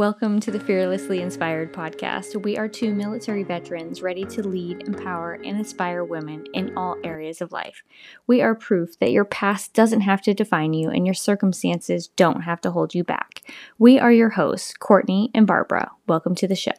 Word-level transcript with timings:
Welcome 0.00 0.40
to 0.40 0.50
the 0.50 0.58
Fearlessly 0.58 1.20
Inspired 1.20 1.74
podcast. 1.74 2.42
We 2.42 2.56
are 2.56 2.68
two 2.68 2.94
military 2.94 3.42
veterans 3.42 4.00
ready 4.00 4.24
to 4.24 4.42
lead, 4.42 4.88
empower, 4.88 5.34
and 5.34 5.58
inspire 5.58 6.04
women 6.04 6.46
in 6.54 6.74
all 6.74 6.96
areas 7.04 7.42
of 7.42 7.52
life. 7.52 7.82
We 8.26 8.40
are 8.40 8.54
proof 8.54 8.98
that 9.00 9.12
your 9.12 9.26
past 9.26 9.74
doesn't 9.74 10.00
have 10.00 10.22
to 10.22 10.32
define 10.32 10.72
you 10.72 10.88
and 10.88 11.04
your 11.04 11.12
circumstances 11.12 12.08
don't 12.16 12.40
have 12.40 12.62
to 12.62 12.70
hold 12.70 12.94
you 12.94 13.04
back. 13.04 13.42
We 13.78 13.98
are 13.98 14.10
your 14.10 14.30
hosts, 14.30 14.72
Courtney 14.72 15.30
and 15.34 15.46
Barbara. 15.46 15.90
Welcome 16.06 16.34
to 16.36 16.48
the 16.48 16.56
show. 16.56 16.72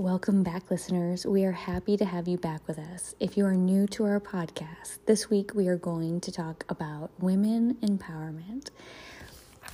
Welcome 0.00 0.42
back, 0.42 0.70
listeners. 0.70 1.26
We 1.26 1.44
are 1.44 1.52
happy 1.52 1.98
to 1.98 2.06
have 2.06 2.26
you 2.26 2.38
back 2.38 2.66
with 2.66 2.78
us. 2.78 3.14
If 3.20 3.36
you 3.36 3.44
are 3.44 3.54
new 3.54 3.86
to 3.88 4.06
our 4.06 4.18
podcast, 4.18 4.96
this 5.04 5.28
week 5.28 5.54
we 5.54 5.68
are 5.68 5.76
going 5.76 6.22
to 6.22 6.32
talk 6.32 6.64
about 6.70 7.10
women 7.18 7.74
empowerment. 7.82 8.70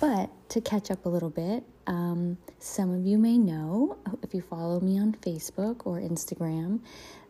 But 0.00 0.30
to 0.50 0.60
catch 0.60 0.90
up 0.90 1.06
a 1.06 1.08
little 1.08 1.30
bit, 1.30 1.64
um, 1.86 2.36
some 2.58 2.92
of 2.92 3.06
you 3.06 3.16
may 3.16 3.38
know, 3.38 3.96
if 4.22 4.34
you 4.34 4.42
follow 4.42 4.80
me 4.80 4.98
on 4.98 5.14
Facebook 5.14 5.86
or 5.86 6.00
Instagram, 6.00 6.80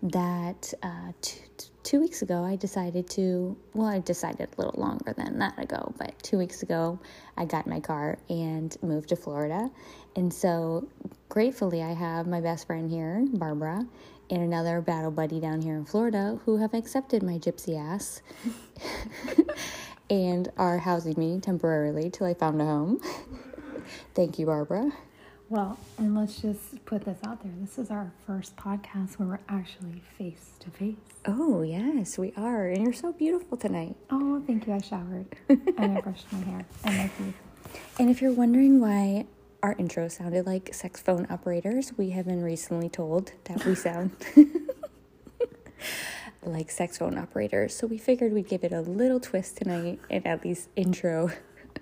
that 0.02 0.74
uh, 0.82 1.12
two, 1.22 1.40
two 1.84 2.00
weeks 2.00 2.22
ago 2.22 2.42
I 2.42 2.56
decided 2.56 3.08
to, 3.10 3.56
well, 3.74 3.86
I 3.86 4.00
decided 4.00 4.48
a 4.56 4.60
little 4.60 4.80
longer 4.80 5.12
than 5.16 5.38
that 5.38 5.58
ago, 5.62 5.94
but 5.96 6.20
two 6.22 6.38
weeks 6.38 6.62
ago 6.62 6.98
I 7.36 7.44
got 7.44 7.66
my 7.66 7.78
car 7.78 8.18
and 8.28 8.76
moved 8.82 9.10
to 9.10 9.16
Florida. 9.16 9.70
And 10.16 10.32
so 10.32 10.88
gratefully, 11.28 11.82
I 11.82 11.92
have 11.92 12.26
my 12.26 12.40
best 12.40 12.66
friend 12.66 12.90
here, 12.90 13.24
Barbara, 13.32 13.86
and 14.30 14.42
another 14.42 14.80
battle 14.80 15.10
buddy 15.10 15.38
down 15.38 15.60
here 15.60 15.76
in 15.76 15.84
Florida 15.84 16.40
who 16.44 16.56
have 16.56 16.74
accepted 16.74 17.22
my 17.22 17.38
gypsy 17.38 17.78
ass 17.78 18.22
and 20.10 20.50
are 20.56 20.78
housing 20.78 21.14
me 21.18 21.40
temporarily 21.40 22.10
till 22.10 22.26
I 22.26 22.34
found 22.34 22.60
a 22.60 22.64
home. 22.64 23.00
Thank 24.14 24.38
you, 24.38 24.46
Barbara. 24.46 24.92
Well, 25.48 25.78
and 25.98 26.16
let's 26.16 26.40
just 26.40 26.84
put 26.86 27.04
this 27.04 27.18
out 27.24 27.42
there. 27.42 27.52
This 27.60 27.78
is 27.78 27.90
our 27.90 28.12
first 28.26 28.56
podcast 28.56 29.18
where 29.18 29.28
we're 29.28 29.38
actually 29.48 30.02
face 30.18 30.52
to 30.60 30.70
face. 30.70 30.96
Oh, 31.24 31.62
yes, 31.62 32.18
we 32.18 32.32
are. 32.36 32.68
And 32.68 32.82
you're 32.82 32.92
so 32.92 33.12
beautiful 33.12 33.56
tonight. 33.56 33.96
Oh, 34.10 34.42
thank 34.46 34.66
you. 34.66 34.72
I 34.72 34.80
showered 34.80 35.36
and 35.48 35.98
I 35.98 36.00
brushed 36.00 36.32
my 36.32 36.40
hair 36.40 36.66
and 36.84 36.96
my 36.96 37.10
teeth. 37.18 37.34
And 37.98 38.10
if 38.10 38.20
you're 38.20 38.32
wondering 38.32 38.80
why 38.80 39.26
our 39.62 39.74
intro 39.78 40.06
sounded 40.06 40.46
like 40.46 40.72
sex 40.72 41.00
phone 41.00 41.26
operators. 41.28 41.92
We 41.96 42.10
have 42.10 42.26
been 42.26 42.42
recently 42.42 42.88
told 42.88 43.32
that 43.44 43.64
we 43.64 43.74
sound 43.74 44.12
like 46.52 46.70
sex 46.70 46.98
phone 46.98 47.18
operators. 47.18 47.74
So 47.74 47.86
we 47.86 47.98
figured 47.98 48.32
we'd 48.32 48.48
give 48.48 48.64
it 48.64 48.72
a 48.72 48.80
little 48.80 49.20
twist 49.20 49.58
tonight 49.58 50.00
and 50.10 50.26
at 50.26 50.44
least 50.44 50.68
intro, 50.76 51.30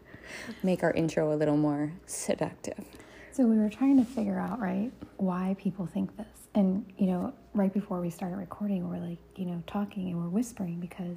make 0.63 0.83
our 0.83 0.93
intro 0.93 1.33
a 1.33 1.37
little 1.37 1.57
more 1.57 1.93
seductive. 2.07 2.85
So 3.33 3.45
we 3.45 3.59
were 3.59 3.69
trying 3.69 3.97
to 3.99 4.05
figure 4.05 4.39
out, 4.39 4.61
right, 4.61 4.93
why 5.17 5.57
people 5.59 5.87
think 5.87 6.17
this. 6.17 6.27
And, 6.55 6.85
you 6.99 7.07
know, 7.07 7.33
right 7.53 7.73
before 7.73 8.01
we 8.01 8.11
started 8.11 8.37
recording, 8.37 8.89
we're 8.89 9.05
like, 9.05 9.19
you 9.37 9.47
know, 9.47 9.63
talking 9.67 10.09
and 10.09 10.23
we're 10.23 10.29
whispering 10.29 10.79
because 10.79 11.17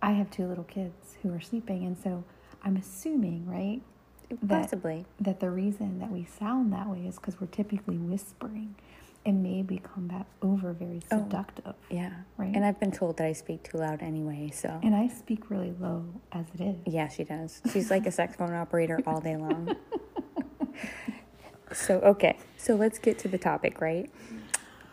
I 0.00 0.12
have 0.12 0.30
two 0.30 0.46
little 0.46 0.64
kids 0.64 1.16
who 1.22 1.32
are 1.32 1.40
sleeping. 1.40 1.86
And 1.86 1.98
so 1.98 2.22
I'm 2.62 2.76
assuming, 2.76 3.46
right, 3.46 3.82
that, 4.42 4.62
Possibly. 4.62 5.04
That 5.20 5.40
the 5.40 5.50
reason 5.50 5.98
that 5.98 6.10
we 6.10 6.24
sound 6.24 6.72
that 6.72 6.88
way 6.88 7.00
is 7.06 7.16
because 7.16 7.40
we're 7.40 7.48
typically 7.48 7.96
whispering. 7.98 8.76
It 9.24 9.32
may 9.32 9.62
become 9.62 10.08
that 10.08 10.26
over 10.40 10.72
very 10.72 11.02
oh, 11.12 11.18
seductive. 11.18 11.64
Oh, 11.66 11.74
yeah. 11.90 12.10
Right. 12.38 12.54
And 12.54 12.64
I've 12.64 12.80
been 12.80 12.90
told 12.90 13.18
that 13.18 13.26
I 13.26 13.32
speak 13.32 13.62
too 13.62 13.78
loud 13.78 14.02
anyway, 14.02 14.50
so. 14.52 14.80
And 14.82 14.94
I 14.94 15.08
speak 15.08 15.50
really 15.50 15.74
low 15.78 16.06
as 16.32 16.46
it 16.54 16.62
is. 16.62 16.76
Yeah, 16.86 17.08
she 17.08 17.24
does. 17.24 17.60
She's 17.70 17.90
like 17.90 18.06
a 18.06 18.10
sex 18.10 18.36
phone 18.36 18.54
operator 18.54 18.98
all 19.06 19.20
day 19.20 19.36
long. 19.36 19.76
so, 21.72 21.98
okay. 22.00 22.38
So 22.56 22.76
let's 22.76 22.98
get 22.98 23.18
to 23.20 23.28
the 23.28 23.38
topic, 23.38 23.80
right? 23.82 24.10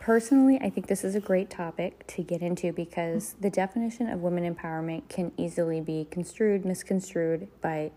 Personally, 0.00 0.58
I 0.62 0.70
think 0.70 0.86
this 0.86 1.04
is 1.04 1.14
a 1.14 1.20
great 1.20 1.50
topic 1.50 2.06
to 2.08 2.22
get 2.22 2.40
into 2.40 2.72
because 2.72 3.34
the 3.40 3.50
definition 3.50 4.08
of 4.08 4.20
women 4.20 4.54
empowerment 4.54 5.08
can 5.08 5.32
easily 5.36 5.80
be 5.80 6.06
construed, 6.10 6.64
misconstrued 6.64 7.48
by 7.60 7.92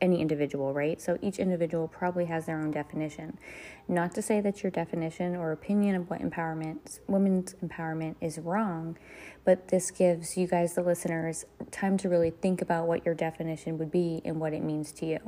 any 0.00 0.20
individual, 0.20 0.72
right? 0.72 1.00
So 1.00 1.18
each 1.20 1.38
individual 1.38 1.88
probably 1.88 2.26
has 2.26 2.46
their 2.46 2.58
own 2.58 2.70
definition. 2.70 3.38
Not 3.88 4.14
to 4.14 4.22
say 4.22 4.40
that 4.40 4.62
your 4.62 4.70
definition 4.70 5.36
or 5.36 5.52
opinion 5.52 5.96
of 5.96 6.10
what 6.10 6.20
empowerment, 6.20 7.00
women's 7.06 7.54
empowerment 7.54 8.16
is 8.20 8.38
wrong, 8.38 8.98
but 9.44 9.68
this 9.68 9.90
gives 9.90 10.36
you 10.36 10.46
guys, 10.46 10.74
the 10.74 10.82
listeners, 10.82 11.44
time 11.70 11.96
to 11.98 12.08
really 12.08 12.30
think 12.30 12.62
about 12.62 12.86
what 12.86 13.04
your 13.04 13.14
definition 13.14 13.78
would 13.78 13.90
be 13.90 14.22
and 14.24 14.40
what 14.40 14.52
it 14.52 14.62
means 14.62 14.92
to 14.92 15.06
you. 15.06 15.18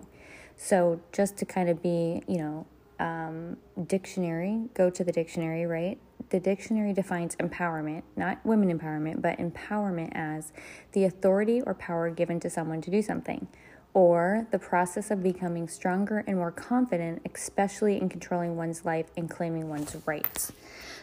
So 0.56 1.00
just 1.12 1.36
to 1.38 1.44
kind 1.44 1.68
of 1.68 1.82
be, 1.82 2.22
you 2.26 2.38
know, 2.38 2.66
um, 3.00 3.56
dictionary, 3.86 4.68
go 4.74 4.90
to 4.90 5.02
the 5.02 5.12
dictionary, 5.12 5.66
right? 5.66 5.98
The 6.30 6.38
dictionary 6.38 6.92
defines 6.92 7.36
empowerment, 7.36 8.02
not 8.16 8.38
women 8.44 8.78
empowerment, 8.78 9.20
but 9.20 9.38
empowerment 9.38 10.12
as 10.12 10.52
the 10.92 11.04
authority 11.04 11.60
or 11.60 11.74
power 11.74 12.10
given 12.10 12.38
to 12.40 12.48
someone 12.48 12.80
to 12.82 12.90
do 12.90 13.02
something 13.02 13.48
or 13.94 14.46
the 14.50 14.58
process 14.58 15.10
of 15.10 15.22
becoming 15.22 15.68
stronger 15.68 16.24
and 16.26 16.36
more 16.36 16.50
confident, 16.50 17.22
especially 17.34 18.00
in 18.00 18.08
controlling 18.08 18.56
one's 18.56 18.84
life 18.84 19.06
and 19.16 19.28
claiming 19.28 19.68
one's 19.68 19.96
rights. 20.06 20.52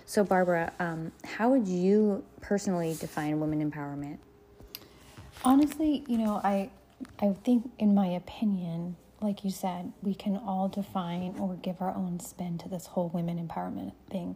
So, 0.05 0.23
Barbara, 0.23 0.73
um, 0.79 1.11
how 1.23 1.50
would 1.50 1.67
you 1.67 2.23
personally 2.41 2.95
define 3.00 3.39
women 3.39 3.69
empowerment? 3.69 4.17
Honestly, 5.45 6.03
you 6.07 6.17
know, 6.17 6.41
I 6.44 6.72
I 7.19 7.33
think, 7.44 7.69
in 7.77 7.94
my 7.94 8.07
opinion, 8.07 8.97
like 9.21 9.44
you 9.44 9.51
said, 9.51 9.94
we 10.01 10.13
can 10.16 10.38
all 10.38 10.67
define 10.67 11.35
or 11.39 11.56
give 11.56 11.81
our 11.81 11.95
own 11.95 12.19
spin 12.19 12.57
to 12.59 12.69
this 12.69 12.88
whole 12.88 13.09
women 13.09 13.45
empowerment 13.45 13.94
thing. 14.09 14.35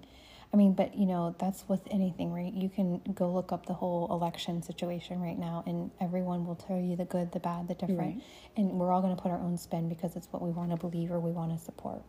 I 0.53 0.55
mean, 0.55 0.73
but 0.73 0.95
you 0.95 1.07
know, 1.07 1.35
that's 1.39 1.67
with 1.67 1.81
anything, 1.89 2.31
right? 2.31 2.53
You 2.53 2.69
can 2.69 3.01
go 3.15 3.31
look 3.31 3.51
up 3.51 3.65
the 3.65 3.73
whole 3.73 4.07
election 4.11 4.61
situation 4.61 5.19
right 5.19 5.37
now, 5.37 5.63
and 5.65 5.89
everyone 5.99 6.45
will 6.45 6.55
tell 6.55 6.79
you 6.79 6.95
the 6.95 7.05
good, 7.05 7.31
the 7.31 7.39
bad, 7.39 7.67
the 7.67 7.73
different. 7.73 7.99
Right. 7.99 8.21
And 8.55 8.71
we're 8.73 8.91
all 8.91 9.01
going 9.01 9.15
to 9.15 9.21
put 9.21 9.31
our 9.31 9.39
own 9.39 9.57
spin 9.57 9.89
because 9.89 10.15
it's 10.15 10.27
what 10.29 10.43
we 10.43 10.51
want 10.51 10.69
to 10.69 10.77
believe 10.77 11.11
or 11.11 11.19
we 11.19 11.31
want 11.31 11.57
to 11.57 11.63
support. 11.63 12.03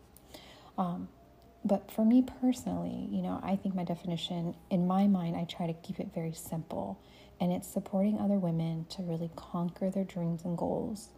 Um, 0.77 1.07
but 1.63 1.89
for 1.89 2.05
me 2.05 2.23
personally, 2.41 3.07
you 3.09 3.23
know, 3.23 3.39
I 3.41 3.55
think 3.55 3.73
my 3.73 3.83
definition, 3.83 4.55
in 4.69 4.85
my 4.85 5.07
mind, 5.07 5.35
I 5.35 5.45
try 5.45 5.65
to 5.65 5.73
keep 5.73 5.99
it 5.99 6.09
very 6.13 6.33
simple. 6.33 7.01
And 7.41 7.51
it's 7.51 7.67
supporting 7.67 8.19
other 8.19 8.35
women 8.35 8.85
to 8.91 9.01
really 9.01 9.31
conquer 9.35 9.89
their 9.89 10.03
dreams 10.03 10.43
and 10.45 10.55
goals. 10.55 11.09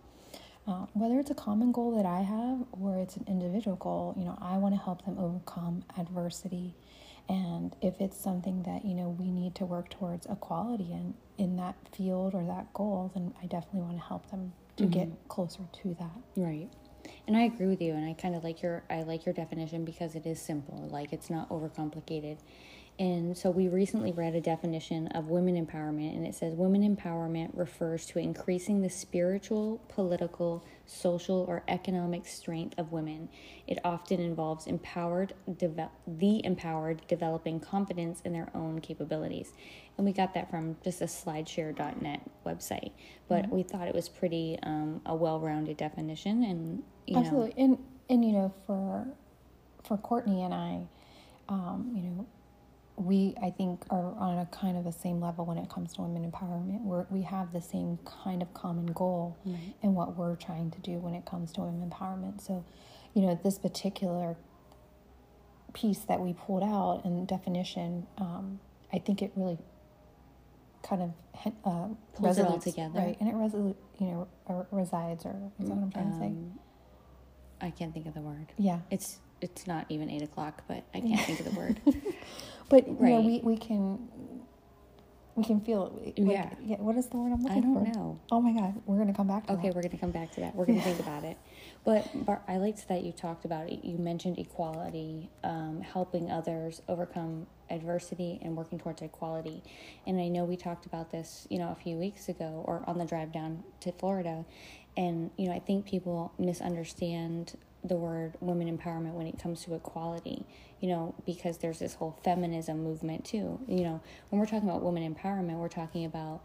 Uh, 0.65 0.85
whether 0.93 1.19
it's 1.19 1.29
a 1.29 1.35
common 1.35 1.73
goal 1.73 1.95
that 1.97 2.05
I 2.05 2.21
have 2.21 2.59
or 2.71 2.97
it's 2.97 3.17
an 3.17 3.25
individual 3.27 3.75
goal, 3.75 4.15
you 4.17 4.23
know, 4.23 4.37
I 4.41 4.57
want 4.57 4.73
to 4.73 4.81
help 4.81 5.03
them 5.05 5.17
overcome 5.19 5.83
adversity 5.97 6.73
and 7.29 7.75
if 7.81 7.99
it's 7.99 8.17
something 8.17 8.63
that, 8.63 8.85
you 8.85 8.93
know, 8.93 9.09
we 9.09 9.31
need 9.31 9.55
to 9.55 9.65
work 9.65 9.89
towards 9.89 10.25
equality 10.27 10.91
in, 10.91 11.13
in 11.37 11.57
that 11.57 11.75
field 11.95 12.33
or 12.33 12.45
that 12.45 12.73
goal, 12.73 13.11
then 13.13 13.33
I 13.41 13.47
definitely 13.47 13.81
want 13.81 13.97
to 13.97 14.03
help 14.03 14.29
them 14.31 14.53
to 14.77 14.83
mm-hmm. 14.83 14.91
get 14.91 15.27
closer 15.27 15.63
to 15.83 15.95
that. 15.99 16.21
Right. 16.35 16.69
And 17.27 17.35
I 17.35 17.41
agree 17.41 17.67
with 17.67 17.81
you 17.81 17.93
and 17.93 18.05
I 18.05 18.13
kind 18.13 18.35
of 18.35 18.43
like 18.43 18.61
your 18.61 18.83
I 18.89 19.03
like 19.03 19.25
your 19.25 19.33
definition 19.33 19.85
because 19.85 20.15
it 20.15 20.25
is 20.25 20.41
simple. 20.41 20.87
Like 20.91 21.13
it's 21.13 21.29
not 21.29 21.49
overcomplicated. 21.49 22.37
And 22.99 23.37
so 23.37 23.51
we 23.51 23.67
recently 23.67 24.11
read 24.11 24.33
a 24.33 24.41
definition 24.41 25.07
of 25.09 25.29
women 25.29 25.53
empowerment, 25.53 26.15
and 26.15 26.25
it 26.25 26.33
says 26.33 26.55
women 26.55 26.81
empowerment 26.81 27.51
refers 27.53 28.07
to 28.07 28.19
increasing 28.19 28.81
the 28.81 28.89
spiritual, 28.89 29.79
political, 29.87 30.65
social, 30.87 31.45
or 31.47 31.63
economic 31.67 32.25
strength 32.25 32.73
of 32.79 32.91
women. 32.91 33.29
It 33.67 33.77
often 33.83 34.19
involves 34.19 34.65
empowered, 34.65 35.33
the 35.47 36.41
empowered 36.43 37.01
developing 37.07 37.59
confidence 37.59 38.21
in 38.25 38.33
their 38.33 38.49
own 38.55 38.81
capabilities. 38.81 39.53
And 39.97 40.05
we 40.05 40.11
got 40.11 40.33
that 40.33 40.49
from 40.49 40.77
just 40.83 41.01
a 41.01 41.05
slideshare.net 41.05 42.21
website, 42.47 42.93
but 43.27 43.43
mm-hmm. 43.43 43.55
we 43.57 43.63
thought 43.63 43.87
it 43.87 43.93
was 43.93 44.09
pretty 44.09 44.57
um, 44.63 45.01
a 45.05 45.15
well-rounded 45.15 45.77
definition, 45.77 46.43
and 46.43 46.83
you 47.05 47.17
absolutely, 47.17 47.53
know. 47.57 47.63
and 47.63 47.77
and 48.09 48.25
you 48.25 48.31
know 48.31 48.53
for 48.65 49.07
for 49.83 49.97
Courtney 49.97 50.43
and 50.43 50.53
I, 50.53 50.81
um, 51.49 51.91
you 51.95 52.01
know 52.03 52.27
we 52.97 53.35
I 53.41 53.51
think 53.51 53.85
are 53.91 54.15
on 54.17 54.39
a 54.39 54.45
kind 54.47 54.75
of 54.75 54.83
the 54.83 54.91
same 54.91 55.21
level 55.21 55.45
when 55.45 55.57
it 55.57 55.69
comes 55.69 55.93
to 55.93 56.01
women 56.01 56.29
empowerment. 56.29 56.81
We're, 56.81 57.05
we 57.09 57.21
have 57.21 57.53
the 57.53 57.61
same 57.61 57.99
kind 58.05 58.41
of 58.41 58.53
common 58.53 58.87
goal 58.87 59.37
right. 59.45 59.73
in 59.83 59.93
what 59.93 60.17
we're 60.17 60.35
trying 60.35 60.71
to 60.71 60.79
do 60.79 60.93
when 60.93 61.13
it 61.13 61.25
comes 61.25 61.51
to 61.53 61.61
women 61.61 61.87
empowerment. 61.87 62.41
So, 62.41 62.65
you 63.13 63.21
know, 63.21 63.39
this 63.43 63.59
particular 63.59 64.35
piece 65.73 65.99
that 65.99 66.19
we 66.19 66.33
pulled 66.33 66.63
out 66.63 67.03
and 67.05 67.27
definition, 67.27 68.07
um, 68.17 68.59
I 68.91 68.97
think 68.97 69.21
it 69.21 69.31
really 69.35 69.59
kind 70.81 71.03
of 71.03 71.13
uh, 71.63 71.87
pulls 72.15 72.39
it 72.39 72.45
all 72.47 72.59
together, 72.59 72.97
right? 72.97 73.17
And 73.19 73.29
it 73.29 73.35
resolute, 73.35 73.77
you 73.99 74.07
know, 74.07 74.27
resides, 74.71 75.23
or 75.23 75.35
is 75.59 75.67
that 75.67 75.75
what 75.75 75.83
I'm 75.83 75.91
trying 75.91 76.05
um, 76.05 76.11
to 76.13 76.17
say? 76.17 76.25
Um, 76.27 76.59
I 77.61 77.69
can't 77.69 77.93
think 77.93 78.07
of 78.07 78.15
the 78.15 78.21
word. 78.21 78.47
Yeah, 78.57 78.79
it's 78.89 79.19
it's 79.41 79.67
not 79.67 79.85
even 79.89 80.09
eight 80.09 80.23
o'clock, 80.23 80.63
but 80.67 80.83
I 80.93 80.99
can't 81.01 81.21
think 81.21 81.39
of 81.41 81.45
the 81.53 81.59
word. 81.59 81.81
But 82.69 82.87
you 82.87 82.97
right. 82.99 83.09
know, 83.11 83.21
we, 83.21 83.39
we 83.43 83.57
can 83.57 84.09
we 85.35 85.43
can 85.43 85.61
feel 85.61 86.01
it. 86.03 86.19
Like, 86.19 86.33
Yeah. 86.33 86.49
yeah. 86.63 86.77
What 86.77 86.97
is 86.97 87.07
the 87.07 87.17
word 87.17 87.31
I'm 87.31 87.41
looking 87.43 87.61
for? 87.61 87.69
I 87.79 87.83
don't 87.83 87.93
for? 87.93 87.99
know. 87.99 88.19
Oh 88.31 88.41
my 88.41 88.51
god, 88.53 88.81
we're 88.85 88.97
gonna 88.97 89.13
come 89.13 89.27
back 89.27 89.43
to 89.47 89.53
that. 89.53 89.59
Okay, 89.59 89.69
that. 89.69 89.75
we're 89.75 89.81
going 89.83 89.91
to 89.91 89.97
come 89.97 90.11
back 90.11 90.31
to 90.33 90.41
that. 90.41 90.55
We're 90.55 90.65
going 90.65 90.79
to 90.79 90.83
think 90.83 90.99
about 90.99 91.23
it. 91.23 91.37
But 91.85 92.25
Bar- 92.25 92.41
I 92.49 92.57
liked 92.57 92.87
that 92.89 93.03
you 93.03 93.13
talked 93.13 93.45
about 93.45 93.69
it. 93.69 93.85
You 93.85 93.97
mentioned 93.97 94.39
equality, 94.39 95.29
um, 95.43 95.79
helping 95.81 96.29
others 96.29 96.81
overcome 96.89 97.47
adversity 97.69 98.39
and 98.41 98.57
working 98.57 98.77
towards 98.77 99.01
equality. 99.01 99.63
And 100.05 100.19
I 100.19 100.27
know 100.27 100.43
we 100.43 100.57
talked 100.57 100.85
about 100.85 101.11
this, 101.11 101.47
you 101.49 101.59
know, 101.59 101.69
a 101.71 101.75
few 101.81 101.95
weeks 101.97 102.27
ago 102.27 102.63
or 102.67 102.83
on 102.87 102.97
the 102.97 103.05
drive 103.05 103.31
down 103.31 103.63
to 103.81 103.93
Florida. 103.93 104.43
And, 104.97 105.31
you 105.37 105.47
know, 105.47 105.55
I 105.55 105.59
think 105.59 105.85
people 105.85 106.33
misunderstand 106.37 107.55
the 107.83 107.95
word 107.95 108.33
women 108.41 108.75
empowerment 108.75 109.13
when 109.13 109.27
it 109.27 109.39
comes 109.41 109.63
to 109.65 109.73
equality, 109.75 110.45
you 110.81 110.89
know, 110.89 111.15
because 111.25 111.57
there's 111.59 111.79
this 111.79 111.95
whole 111.95 112.17
feminism 112.23 112.83
movement 112.83 113.23
too. 113.25 113.59
You 113.67 113.83
know, 113.83 114.01
when 114.29 114.39
we're 114.39 114.45
talking 114.47 114.67
about 114.69 114.81
women 114.83 115.13
empowerment, 115.15 115.57
we're 115.57 115.67
talking 115.69 116.05
about 116.05 116.41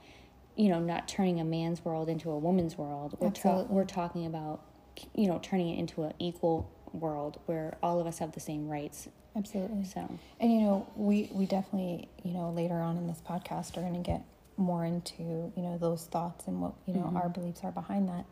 you 0.54 0.68
know, 0.68 0.78
not 0.80 1.08
turning 1.08 1.40
a 1.40 1.44
man's 1.44 1.82
world 1.82 2.10
into 2.10 2.30
a 2.30 2.38
woman's 2.38 2.76
world. 2.76 3.16
We're 3.18 3.30
ta- 3.30 3.62
we're 3.62 3.86
talking 3.86 4.26
about, 4.26 4.60
you 5.14 5.26
know, 5.26 5.38
turning 5.42 5.70
it 5.70 5.78
into 5.78 6.02
an 6.02 6.12
equal 6.18 6.70
world 6.92 7.40
where 7.46 7.78
all 7.82 8.00
of 8.00 8.06
us 8.06 8.18
have 8.18 8.32
the 8.32 8.40
same 8.40 8.68
rights. 8.68 9.08
Absolutely. 9.34 9.84
So, 9.84 10.18
And 10.40 10.52
you 10.52 10.60
know, 10.60 10.86
we 10.94 11.30
we 11.32 11.46
definitely 11.46 12.10
you 12.22 12.34
know 12.34 12.50
later 12.50 12.74
on 12.74 12.98
in 12.98 13.06
this 13.06 13.22
podcast 13.26 13.78
are 13.78 13.80
going 13.80 13.94
to 13.94 14.00
get 14.00 14.22
more 14.58 14.84
into 14.84 15.22
you 15.56 15.62
know 15.62 15.78
those 15.78 16.04
thoughts 16.04 16.46
and 16.46 16.60
what 16.60 16.74
you 16.86 16.92
know 16.92 17.04
Mm-hmm. 17.04 17.16
our 17.16 17.30
beliefs 17.30 17.60
are 17.64 17.72
behind 17.72 18.10
that. 18.10 18.26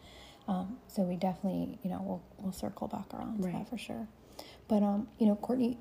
Um, 0.51 0.79
so 0.89 1.03
we 1.03 1.17
definitely 1.17 1.79
you 1.83 1.91
know 1.91 2.03
we'll 2.05 2.23
we'll 2.39 2.53
circle 2.53 2.89
back 2.89 3.15
around 3.15 3.37
to 3.39 3.43
that 3.59 3.69
for 3.71 3.79
sure. 3.79 4.07
But 4.69 4.83
um, 4.83 5.09
you 5.19 5.27
know, 5.27 5.37
Courtney, 5.37 5.79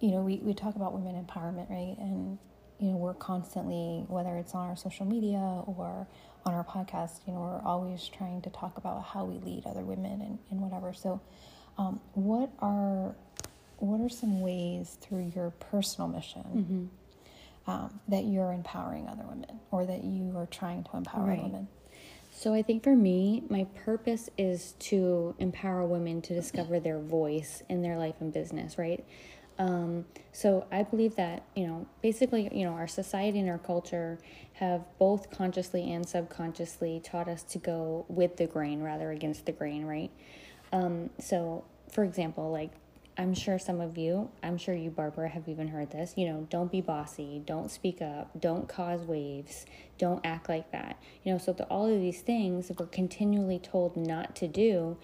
you 0.00 0.10
know, 0.10 0.22
we 0.22 0.36
we 0.38 0.54
talk 0.54 0.74
about 0.76 0.92
women 0.92 1.14
empowerment, 1.24 1.70
right? 1.70 1.96
And 1.98 2.38
you 2.80 2.90
know, 2.90 2.96
we're 2.96 3.14
constantly 3.14 4.04
whether 4.08 4.36
it's 4.36 4.54
on 4.54 4.68
our 4.68 4.76
social 4.76 5.06
media 5.06 5.38
or 5.66 6.06
on 6.44 6.52
our 6.54 6.64
podcast, 6.64 7.20
you 7.26 7.32
know, 7.32 7.40
we're 7.40 7.62
always 7.68 8.06
trying 8.08 8.42
to 8.42 8.50
talk 8.50 8.76
about 8.76 9.02
how 9.02 9.24
we 9.24 9.38
lead 9.38 9.64
other 9.66 9.80
women 9.82 10.20
and, 10.20 10.38
and 10.50 10.60
whatever. 10.60 10.92
So, 10.92 11.20
um, 11.78 12.00
what 12.14 12.50
are 12.60 13.14
what 13.78 14.00
are 14.00 14.08
some 14.08 14.40
ways 14.40 14.96
through 15.00 15.32
your 15.34 15.50
personal 15.50 16.08
mission 16.08 16.90
um, 17.66 18.00
that 18.08 18.24
you're 18.24 18.52
empowering 18.52 19.06
other 19.08 19.24
women 19.28 19.60
or 19.70 19.84
that 19.86 20.02
you 20.04 20.36
are 20.36 20.46
trying 20.46 20.82
to 20.84 20.96
empower 20.96 21.24
Right. 21.26 21.42
women? 21.42 21.68
So 22.36 22.52
I 22.52 22.60
think 22.60 22.82
for 22.82 22.94
me, 22.94 23.44
my 23.48 23.66
purpose 23.86 24.28
is 24.36 24.74
to 24.80 25.34
empower 25.38 25.86
women 25.86 26.20
to 26.20 26.34
discover 26.34 26.78
their 26.78 26.98
voice 26.98 27.62
in 27.70 27.80
their 27.80 27.96
life 27.96 28.16
and 28.20 28.30
business, 28.30 28.76
right? 28.76 29.02
Um, 29.58 30.04
so 30.32 30.66
I 30.70 30.82
believe 30.82 31.16
that, 31.16 31.44
you 31.54 31.66
know, 31.66 31.86
basically, 32.02 32.50
you 32.52 32.66
know, 32.66 32.74
our 32.74 32.88
society 32.88 33.40
and 33.40 33.48
our 33.48 33.56
culture 33.56 34.18
have 34.52 34.84
both 34.98 35.30
consciously 35.30 35.90
and 35.90 36.06
subconsciously 36.06 37.00
taught 37.02 37.26
us 37.26 37.42
to 37.44 37.58
go 37.58 38.04
with 38.06 38.36
the 38.36 38.46
grain 38.46 38.82
rather 38.82 39.12
against 39.12 39.46
the 39.46 39.52
grain, 39.52 39.86
right? 39.86 40.10
Um, 40.74 41.08
so, 41.18 41.64
for 41.90 42.04
example, 42.04 42.52
like 42.52 42.72
I'm 43.18 43.32
sure 43.32 43.58
some 43.58 43.80
of 43.80 43.96
you, 43.96 44.30
I'm 44.42 44.58
sure 44.58 44.74
you, 44.74 44.90
Barbara, 44.90 45.28
have 45.28 45.48
even 45.48 45.68
heard 45.68 45.90
this. 45.90 46.14
You 46.16 46.26
know, 46.26 46.46
don't 46.50 46.70
be 46.70 46.82
bossy, 46.82 47.42
don't 47.46 47.70
speak 47.70 48.02
up, 48.02 48.30
don't 48.38 48.68
cause 48.68 49.00
waves, 49.02 49.64
don't 49.96 50.24
act 50.24 50.50
like 50.50 50.70
that. 50.72 51.00
You 51.24 51.32
know, 51.32 51.38
so 51.38 51.52
the, 51.54 51.64
all 51.64 51.86
of 51.92 52.00
these 52.00 52.20
things 52.20 52.70
we're 52.78 52.86
continually 52.86 53.58
told 53.58 53.96
not 53.96 54.36
to 54.36 54.48
do, 54.48 54.98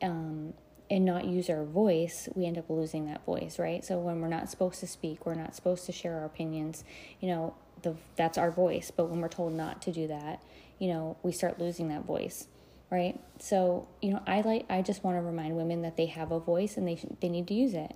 um, 0.00 0.54
and 0.90 1.04
not 1.04 1.24
use 1.24 1.50
our 1.50 1.64
voice, 1.64 2.28
we 2.34 2.46
end 2.46 2.58
up 2.58 2.70
losing 2.70 3.06
that 3.06 3.24
voice, 3.24 3.58
right? 3.58 3.84
So 3.84 3.98
when 3.98 4.20
we're 4.20 4.28
not 4.28 4.48
supposed 4.48 4.80
to 4.80 4.86
speak, 4.86 5.26
we're 5.26 5.34
not 5.34 5.56
supposed 5.56 5.84
to 5.86 5.92
share 5.92 6.18
our 6.18 6.24
opinions. 6.24 6.84
You 7.20 7.28
know, 7.28 7.54
the 7.82 7.96
that's 8.14 8.38
our 8.38 8.50
voice. 8.50 8.92
But 8.94 9.06
when 9.06 9.20
we're 9.20 9.28
told 9.28 9.52
not 9.52 9.82
to 9.82 9.92
do 9.92 10.06
that, 10.06 10.40
you 10.78 10.88
know, 10.88 11.16
we 11.22 11.32
start 11.32 11.58
losing 11.58 11.88
that 11.88 12.04
voice 12.04 12.46
right? 12.90 13.18
So 13.38 13.88
you 14.00 14.10
know 14.12 14.22
i 14.26 14.40
like 14.40 14.64
i 14.70 14.80
just 14.82 15.02
want 15.04 15.16
to 15.16 15.20
remind 15.22 15.56
women 15.56 15.82
that 15.82 15.96
they 15.96 16.06
have 16.06 16.30
a 16.32 16.38
voice 16.40 16.76
and 16.76 16.86
they 16.86 16.96
sh- 16.96 17.06
they 17.20 17.28
need 17.28 17.46
to 17.48 17.54
use 17.54 17.74
it. 17.74 17.94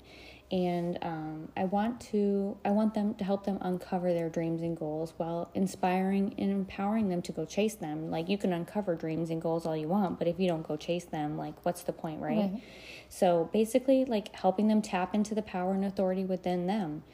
And 0.53 0.99
um, 1.03 1.49
i 1.57 1.65
want 1.65 2.01
to 2.13 2.57
i 2.65 2.71
want 2.71 2.95
them 2.95 3.15
to 3.15 3.25
help 3.25 3.45
them 3.45 3.59
uncover 3.61 4.13
their 4.13 4.29
dreams 4.29 4.63
and 4.63 4.77
goals 4.77 5.15
while 5.17 5.49
inspiring 5.55 6.35
and 6.39 6.51
empowering 6.51 7.09
them 7.09 7.23
to 7.23 7.33
go 7.33 7.45
chase 7.45 7.77
them. 7.77 8.11
Like 8.11 8.29
you 8.29 8.37
can 8.37 8.53
uncover 8.53 8.97
dreams 8.97 9.31
and 9.31 9.41
goals 9.41 9.65
all 9.65 9.77
you 9.77 9.87
want 9.89 10.19
but 10.19 10.27
if 10.27 10.41
you 10.41 10.49
don't 10.49 10.67
go 10.67 10.77
chase 10.77 11.05
them 11.05 11.39
like 11.39 11.55
what's 11.65 11.85
the 11.85 11.93
point 11.93 12.21
right, 12.21 12.39
Right. 12.39 12.63
so 13.09 13.49
basically 13.53 14.05
like 14.05 14.35
helping 14.35 14.67
them 14.69 14.83
tap 14.83 15.15
into 15.15 15.35
the 15.37 15.43
power 15.43 15.73
and 15.73 15.85
authority 15.85 16.25
within 16.25 16.67
them 16.67 17.05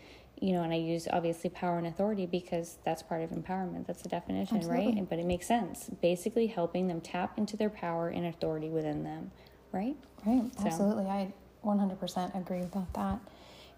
you 0.41 0.53
know 0.53 0.63
and 0.63 0.73
i 0.73 0.77
use 0.77 1.09
obviously 1.13 1.49
power 1.51 1.79
and 1.79 1.87
authority 1.87 2.27
because 2.27 2.79
that's 2.85 3.03
part 3.03 3.23
of 3.23 3.31
empowerment 3.31 3.87
that's 3.87 4.03
the 4.03 4.09
definition 4.09 4.59
Absolutely. 4.59 4.95
right 4.95 5.09
but 5.09 5.19
it 5.19 5.25
makes 5.27 5.47
sense 5.47 5.89
basically 6.03 6.47
helping 6.47 6.87
them 6.89 7.01
tap 7.01 7.39
into 7.39 7.57
their 7.57 7.71
power 7.71 8.09
and 8.09 8.27
authority 8.27 8.69
within 8.69 9.03
them 9.05 9.31
right 9.73 9.97
Right, 10.27 10.51
So- 10.59 10.67
absolutely. 10.67 11.07
I 11.07 11.33
100% 11.65 12.35
agree 12.35 12.63
about 12.63 12.93
that. 12.95 13.21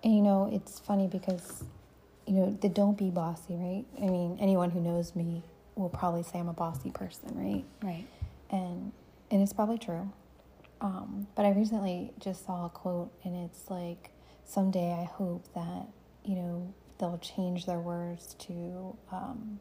And 0.02 0.14
you 0.14 0.22
know, 0.22 0.48
it's 0.50 0.78
funny 0.78 1.06
because, 1.08 1.62
you 2.26 2.34
know, 2.34 2.56
the 2.60 2.68
don't 2.70 2.96
be 2.96 3.10
bossy, 3.10 3.54
right? 3.54 3.84
I 4.02 4.06
mean, 4.08 4.38
anyone 4.40 4.70
who 4.70 4.80
knows 4.80 5.14
me 5.14 5.42
will 5.76 5.88
probably 5.90 6.22
say 6.22 6.38
I'm 6.38 6.48
a 6.48 6.52
bossy 6.54 6.90
person, 6.90 7.30
right? 7.36 7.64
right 7.82 8.06
and 8.50 8.92
and 9.30 9.42
it's 9.42 9.52
probably 9.52 9.76
true. 9.78 10.10
Um, 10.80 11.26
but 11.34 11.44
I 11.44 11.50
recently 11.50 12.12
just 12.18 12.46
saw 12.46 12.64
a 12.66 12.70
quote, 12.70 13.10
and 13.24 13.34
it's 13.44 13.68
like, 13.68 14.10
"Someday 14.46 14.92
I 14.92 15.04
hope 15.04 15.44
that 15.54 15.86
you 16.24 16.34
know 16.36 16.74
they'll 16.98 17.18
change 17.18 17.66
their 17.66 17.80
words 17.80 18.34
to." 18.40 18.96
Um, 19.12 19.60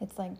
it's 0.00 0.18
like 0.18 0.32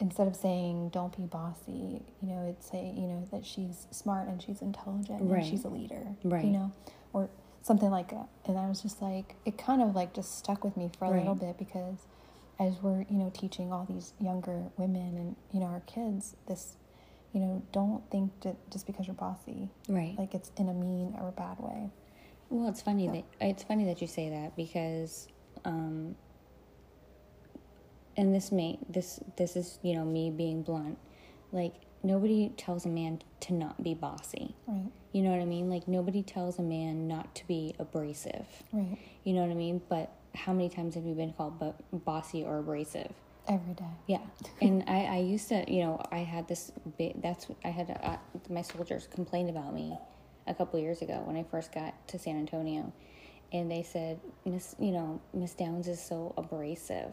instead 0.00 0.28
of 0.28 0.36
saying 0.36 0.90
"don't 0.90 1.16
be 1.16 1.24
bossy," 1.24 2.02
you 2.20 2.28
know, 2.28 2.46
it's 2.48 2.70
say 2.70 2.92
you 2.96 3.06
know 3.06 3.26
that 3.32 3.44
she's 3.44 3.86
smart 3.90 4.28
and 4.28 4.40
she's 4.42 4.62
intelligent 4.62 5.20
Right. 5.22 5.38
and 5.42 5.46
she's 5.46 5.64
a 5.64 5.68
leader, 5.68 6.06
Right. 6.24 6.44
You 6.44 6.50
know, 6.52 6.72
or 7.12 7.28
something 7.62 7.90
like 7.90 8.08
that. 8.10 8.28
And 8.46 8.56
I 8.58 8.66
was 8.68 8.80
just 8.80 9.02
like, 9.02 9.34
it 9.44 9.58
kind 9.58 9.82
of 9.82 9.94
like 9.94 10.14
just 10.14 10.38
stuck 10.38 10.64
with 10.64 10.76
me 10.76 10.90
for 10.98 11.04
a 11.06 11.10
little 11.10 11.34
bit 11.34 11.58
because 11.58 12.06
as 12.60 12.74
we're 12.82 13.02
you 13.10 13.16
know 13.18 13.30
teaching 13.34 13.72
all 13.72 13.84
these 13.88 14.12
younger 14.20 14.64
women 14.76 15.16
and 15.16 15.36
you 15.52 15.60
know 15.60 15.66
our 15.66 15.80
kids 15.86 16.34
this 16.48 16.74
you 17.32 17.40
know 17.40 17.62
don't 17.72 18.02
think 18.10 18.32
that 18.40 18.56
just 18.70 18.84
because 18.84 19.06
you're 19.06 19.14
bossy 19.14 19.68
right 19.88 20.16
like 20.18 20.34
it's 20.34 20.50
in 20.56 20.68
a 20.68 20.74
mean 20.74 21.14
or 21.20 21.28
a 21.28 21.32
bad 21.32 21.56
way 21.60 21.88
Well, 22.50 22.68
it's 22.68 22.80
funny 22.82 23.06
that 23.08 23.24
it's 23.40 23.62
funny 23.62 23.84
that 23.86 24.00
you 24.00 24.06
say 24.06 24.30
that 24.30 24.56
because, 24.56 25.28
um, 25.64 26.16
and 28.16 28.34
this 28.34 28.50
may 28.50 28.78
this 28.88 29.20
this 29.36 29.56
is 29.56 29.78
you 29.82 29.94
know 29.94 30.04
me 30.04 30.30
being 30.30 30.62
blunt, 30.62 30.98
like 31.52 31.74
nobody 32.02 32.50
tells 32.56 32.86
a 32.86 32.88
man 32.88 33.20
to 33.40 33.54
not 33.54 33.82
be 33.82 33.94
bossy. 33.94 34.54
right 34.66 34.90
You 35.12 35.22
know 35.22 35.30
what 35.30 35.40
I 35.40 35.44
mean? 35.44 35.68
Like 35.68 35.86
nobody 35.88 36.22
tells 36.22 36.58
a 36.58 36.62
man 36.62 37.06
not 37.08 37.34
to 37.36 37.46
be 37.46 37.74
abrasive. 37.78 38.46
right 38.72 38.98
You 39.24 39.34
know 39.34 39.42
what 39.42 39.50
I 39.50 39.54
mean? 39.54 39.82
But 39.88 40.12
how 40.34 40.52
many 40.52 40.68
times 40.68 40.94
have 40.94 41.04
you 41.04 41.14
been 41.14 41.32
called 41.32 41.58
bo- 41.58 41.74
bossy 41.92 42.44
or 42.44 42.58
abrasive? 42.58 43.12
every 43.48 43.72
day 43.72 43.84
Yeah, 44.06 44.20
and 44.60 44.84
I, 44.86 45.04
I 45.04 45.16
used 45.20 45.48
to, 45.48 45.64
you 45.72 45.80
know, 45.82 46.02
I 46.12 46.18
had 46.18 46.46
this 46.48 46.70
big. 46.98 47.22
That's 47.22 47.46
I 47.64 47.68
had 47.68 47.98
uh, 48.02 48.16
my 48.50 48.60
soldiers 48.62 49.08
complained 49.10 49.48
about 49.48 49.72
me 49.74 49.96
a 50.48 50.54
couple 50.54 50.78
years 50.80 51.02
ago 51.02 51.22
when 51.24 51.36
I 51.36 51.44
first 51.44 51.72
got 51.72 51.94
to 52.08 52.18
San 52.18 52.38
Antonio, 52.38 52.92
and 53.52 53.70
they 53.70 53.82
said, 53.82 54.20
Miss, 54.44 54.74
you 54.78 54.90
know, 54.90 55.20
Miss 55.32 55.54
Downs 55.54 55.88
is 55.88 56.02
so 56.02 56.34
abrasive, 56.36 57.12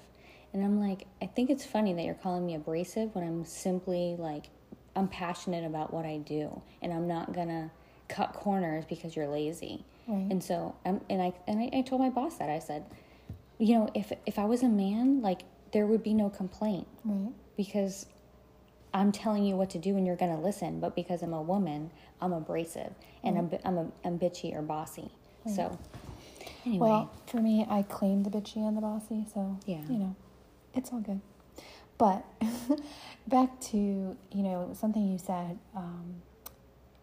and 0.54 0.64
I'm 0.64 0.80
like, 0.80 1.08
I 1.22 1.28
think 1.28 1.50
it's 1.50 1.66
funny 1.66 1.94
that 1.94 2.04
you're 2.04 2.16
calling 2.16 2.46
me 2.46 2.56
abrasive 2.56 3.14
when 3.16 3.26
I'm 3.26 3.46
simply 3.46 4.16
like, 4.18 4.46
I'm 4.96 5.08
passionate 5.08 5.66
about 5.66 5.94
what 5.94 6.06
I 6.06 6.18
do, 6.18 6.62
and 6.82 6.94
I'm 6.94 7.08
not 7.08 7.34
gonna 7.34 7.72
cut 8.08 8.34
corners 8.34 8.86
because 8.88 9.16
you're 9.16 9.28
lazy. 9.28 9.84
Right. 10.08 10.28
And 10.30 10.44
so, 10.44 10.76
um, 10.86 11.02
and 11.10 11.22
I 11.22 11.34
and 11.48 11.60
I, 11.60 11.80
I 11.80 11.82
told 11.82 12.02
my 12.02 12.10
boss 12.10 12.38
that 12.38 12.50
I 12.50 12.60
said, 12.60 12.86
you 13.58 13.76
know, 13.76 13.90
if 13.94 14.12
if 14.26 14.40
I 14.40 14.46
was 14.46 14.64
a 14.64 14.70
man, 14.70 15.22
like 15.22 15.42
there 15.72 15.86
would 15.86 16.04
be 16.04 16.14
no 16.14 16.30
complaint 16.30 16.88
right 17.04 17.34
because 17.58 18.06
I'm 18.96 19.12
telling 19.12 19.44
you 19.46 19.56
what 19.56 19.70
to 19.72 19.78
do 19.80 19.98
and 19.98 20.06
you're 20.08 20.16
going 20.16 20.36
to 20.36 20.42
listen. 20.42 20.80
But 20.80 20.96
because 20.96 21.22
I'm 21.22 21.34
a 21.34 21.42
woman, 21.42 21.92
I'm 22.22 22.34
abrasive 22.34 22.94
and 23.24 23.38
I'm, 23.38 23.52
I'm, 23.66 23.78
a, 23.78 23.92
I'm 24.06 24.18
bitchy 24.20 24.56
or 24.56 24.62
bossy. 24.62 25.12
So, 25.54 25.78
anyway. 26.66 26.80
well 26.80 27.12
for 27.28 27.38
me 27.40 27.66
i 27.70 27.84
claim 27.84 28.24
the 28.24 28.32
bitchy 28.32 28.58
and 28.68 28.76
the 28.76 28.82
bossy 28.82 29.26
so 29.32 29.60
Yeah. 29.68 29.82
you 29.88 30.00
know 30.00 30.16
it's 30.74 30.92
all 30.92 31.02
good 31.02 31.22
but 32.00 32.26
back 33.28 33.60
to 33.72 33.78
you 33.78 34.44
know 34.44 34.72
something 34.80 35.08
you 35.08 35.20
said 35.20 35.60
um, 35.76 36.16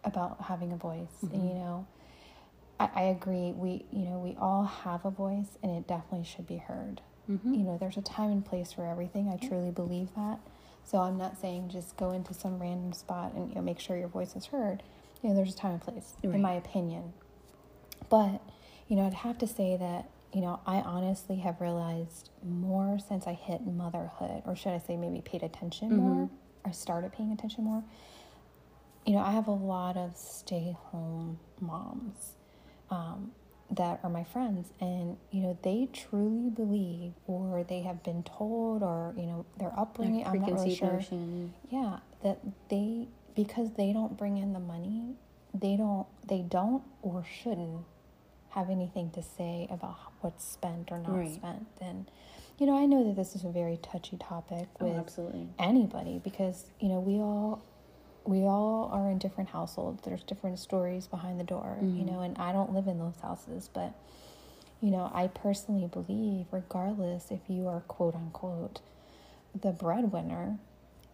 about 0.03 0.41
having 0.41 0.73
a 0.73 0.75
voice 0.75 1.07
Mm-hmm. 1.23 1.35
and 1.35 1.47
you 1.47 1.53
know 1.55 1.87
I, 2.81 2.89
I 2.93 3.01
agree 3.03 3.53
we 3.53 3.85
you 3.93 4.03
know 4.09 4.19
we 4.19 4.35
all 4.37 4.63
have 4.65 5.05
a 5.05 5.09
voice 5.09 5.57
and 5.63 5.71
it 5.71 5.87
definitely 5.87 6.25
should 6.25 6.47
be 6.47 6.57
heard 6.57 6.99
Mm-hmm. 7.31 7.53
you 7.53 7.63
know 7.63 7.77
there's 7.79 7.95
a 7.95 8.01
time 8.01 8.29
and 8.31 8.45
place 8.45 8.73
for 8.73 8.85
everything 8.85 9.29
i 9.29 9.37
truly 9.47 9.71
believe 9.71 10.09
that 10.17 10.39
so 10.85 10.99
i'm 10.99 11.17
not 11.17 11.39
saying 11.39 11.69
just 11.69 11.95
go 11.97 12.11
into 12.11 12.33
some 12.33 12.59
random 12.59 12.93
spot 12.93 13.33
and 13.33 13.49
you 13.49 13.55
know, 13.55 13.61
make 13.61 13.79
sure 13.79 13.97
your 13.97 14.07
voice 14.07 14.35
is 14.35 14.47
heard 14.47 14.83
you 15.21 15.29
know 15.29 15.35
there's 15.35 15.53
a 15.53 15.57
time 15.57 15.71
and 15.73 15.81
place 15.81 16.13
Right. 16.23 16.35
in 16.35 16.41
my 16.41 16.53
opinion 16.53 17.13
but 18.09 18.41
you 18.87 18.95
know 18.95 19.05
i'd 19.05 19.13
have 19.13 19.37
to 19.39 19.47
say 19.47 19.77
that 19.77 20.09
you 20.33 20.41
know, 20.41 20.59
I 20.65 20.77
honestly 20.77 21.35
have 21.37 21.61
realized 21.61 22.31
more 22.43 22.97
since 22.97 23.27
I 23.27 23.33
hit 23.33 23.67
motherhood, 23.67 24.41
or 24.47 24.55
should 24.55 24.71
I 24.71 24.79
say, 24.79 24.97
maybe 24.97 25.21
paid 25.21 25.43
attention 25.43 25.91
Mhm. 25.91 25.97
more, 25.97 26.29
or 26.65 26.73
started 26.73 27.11
paying 27.11 27.31
attention 27.31 27.63
more. 27.63 27.83
You 29.05 29.13
know, 29.13 29.19
I 29.19 29.29
have 29.29 29.47
a 29.47 29.51
lot 29.51 29.95
of 29.95 30.17
stay 30.17 30.75
home 30.89 31.39
moms 31.59 32.33
um, 32.89 33.31
that 33.75 33.99
are 34.03 34.09
my 34.09 34.23
friends, 34.23 34.69
and, 34.79 35.17
you 35.31 35.41
know, 35.41 35.57
they 35.63 35.87
truly 35.91 36.49
believe, 36.49 37.13
or 37.27 37.63
they 37.63 37.81
have 37.81 38.03
been 38.03 38.23
told, 38.23 38.83
or, 38.83 39.13
you 39.17 39.25
know, 39.25 39.45
their 39.57 39.71
upbringing, 39.77 40.19
Like 40.23 40.27
I'm 40.27 40.41
not 40.41 40.53
really 40.53 40.75
sure. 40.75 40.93
notion. 40.93 41.53
Yeah, 41.69 41.97
that 42.23 42.39
they, 42.69 43.07
because 43.35 43.71
they 43.73 43.91
don't 43.93 44.17
bring 44.17 44.37
in 44.37 44.53
the 44.53 44.59
money, 44.59 45.15
they 45.53 45.75
don't, 45.75 46.07
they 46.27 46.41
don't 46.41 46.83
or 47.01 47.23
shouldn't 47.23 47.85
have 48.49 48.69
anything 48.69 49.09
to 49.11 49.23
say 49.23 49.67
about 49.71 49.95
what's 50.21 50.45
spent 50.45 50.91
or 50.91 50.99
not 50.99 51.11
Right. 51.13 51.33
spent. 51.33 51.65
And, 51.81 52.09
you 52.59 52.67
know, 52.67 52.77
I 52.77 52.85
know 52.85 53.03
that 53.05 53.15
this 53.15 53.35
is 53.35 53.43
a 53.43 53.49
very 53.49 53.77
touchy 53.77 54.17
topic 54.17 54.67
Oh, 54.79 54.85
with 54.85 54.97
absolutely. 54.99 55.47
anybody 55.57 56.19
because, 56.23 56.65
you 56.79 56.89
know, 56.89 56.99
we 56.99 57.13
all, 57.15 57.63
we 58.25 58.43
all 58.43 58.89
are 58.93 59.09
in 59.09 59.17
different 59.17 59.49
households. 59.49 60.01
There's 60.03 60.23
different 60.23 60.59
stories 60.59 61.07
behind 61.07 61.39
the 61.39 61.43
door, 61.43 61.77
you 61.81 62.03
Mhm. 62.03 62.05
know, 62.05 62.19
and 62.21 62.37
I 62.37 62.53
don't 62.53 62.73
live 62.73 62.87
in 62.87 62.97
those 62.99 63.19
houses, 63.21 63.69
but, 63.73 63.93
you 64.81 64.91
know, 64.91 65.11
I 65.13 65.27
personally 65.27 65.87
believe, 65.87 66.47
regardless 66.51 67.31
if 67.31 67.49
you 67.49 67.67
are 67.67 67.81
quote 67.81 68.15
unquote 68.15 68.81
the 69.59 69.71
breadwinner, 69.71 70.57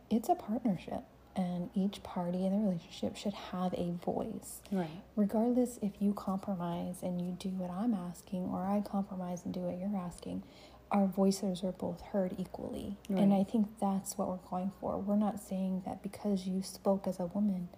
it's 0.09 0.29
a 0.29 0.35
partnership. 0.35 1.03
And 1.35 1.69
each 1.73 2.03
party 2.03 2.45
in 2.45 2.51
the 2.51 2.65
relationship 2.67 3.15
should 3.15 3.33
have 3.33 3.73
a 3.75 3.91
voice 3.91 4.61
Right. 4.71 4.89
regardless 5.15 5.77
if 5.81 6.01
you 6.01 6.11
compromise 6.13 7.01
and 7.01 7.21
you 7.21 7.31
do 7.33 7.49
what 7.49 7.69
I'm 7.69 7.93
asking 7.93 8.49
or 8.51 8.65
I 8.65 8.81
compromise 8.81 9.45
and 9.45 9.53
do 9.53 9.61
what 9.61 9.77
you're 9.77 9.95
asking, 9.95 10.43
our 10.91 11.05
voices 11.05 11.63
are 11.63 11.71
both 11.71 12.01
heard 12.01 12.35
equally. 12.37 12.97
And 13.09 13.33
I 13.33 13.43
think 13.43 13.67
that's 13.79 14.17
what 14.17 14.27
we're 14.27 14.49
going 14.49 14.71
for. 14.79 14.97
We're 14.97 15.15
not 15.15 15.39
saying 15.39 15.83
that 15.85 16.01
because 16.01 16.47
you 16.47 16.63
spoke 16.63 17.07
as 17.07 17.19
a 17.19 17.27
woman, 17.27 17.69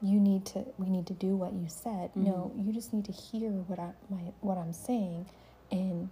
you 0.00 0.18
need 0.18 0.44
to 0.46 0.64
we 0.78 0.88
need 0.88 1.06
to 1.06 1.12
do 1.12 1.36
what 1.36 1.52
you 1.52 1.66
said. 1.68 2.10
No, 2.14 2.52
mm-hmm. 2.54 2.66
you 2.66 2.72
just 2.72 2.92
need 2.92 3.04
to 3.04 3.12
hear 3.12 3.50
what 3.50 3.78
I 3.78 3.92
my 4.10 4.32
what 4.40 4.58
I'm 4.58 4.72
saying 4.72 5.26
and 5.70 6.08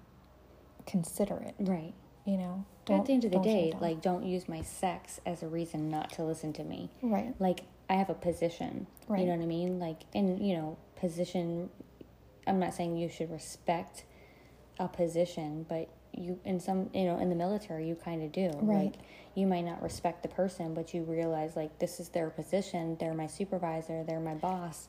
consider 0.87 1.37
it, 1.37 1.55
Right. 1.59 1.95
you 2.25 2.37
know. 2.37 2.65
At 2.89 3.07
the 3.07 3.13
end 3.13 3.25
of 3.25 3.31
the 3.31 3.37
don't 3.37 3.45
shut 3.45 3.55
it 3.55 3.71
day, 3.73 3.77
like, 3.81 4.03
don't 4.03 4.25
use 4.25 4.49
my 4.49 4.63
sex 4.63 5.21
as 5.25 5.43
a 5.45 5.49
reason 5.49 5.91
not 5.91 6.11
to 6.15 6.25
listen 6.25 6.53
to 6.55 6.65
me. 6.65 6.91
right. 7.03 7.35
Like, 7.39 7.61
I 7.89 7.95
have 7.95 8.11
a 8.11 8.15
position. 8.15 8.89
Right. 9.07 9.21
You 9.21 9.27
know 9.27 9.37
what 9.37 9.43
I 9.43 9.47
mean? 9.47 9.79
Like, 9.79 10.03
and, 10.13 10.45
you 10.45 10.57
know, 10.57 10.77
position, 10.97 11.71
I'm 12.49 12.59
not 12.59 12.75
saying 12.75 12.97
you 12.97 13.09
should 13.09 13.31
respect 13.31 14.05
a 14.81 14.89
position, 14.89 15.67
but 15.69 15.89
you, 16.13 16.39
in 16.45 16.61
some, 16.61 16.91
you 16.95 17.05
know, 17.05 17.19
in 17.19 17.29
the 17.29 17.35
military, 17.37 17.87
you 17.89 17.95
kind 17.95 18.23
of 18.23 18.33
do. 18.33 18.51
Right. 18.61 18.85
Like, 18.85 18.95
you 19.35 19.47
might 19.47 19.63
not 19.65 19.83
respect 19.83 20.23
the 20.23 20.29
person, 20.29 20.75
but 20.75 20.93
you 20.93 21.03
realize, 21.03 21.57
like, 21.57 21.79
this 21.79 22.01
is 22.01 22.09
their 22.09 22.31
position. 22.31 22.97
They're 22.99 23.15
my 23.15 23.27
supervisor. 23.27 24.03
They're 24.05 24.21
my 24.21 24.35
boss. 24.35 24.89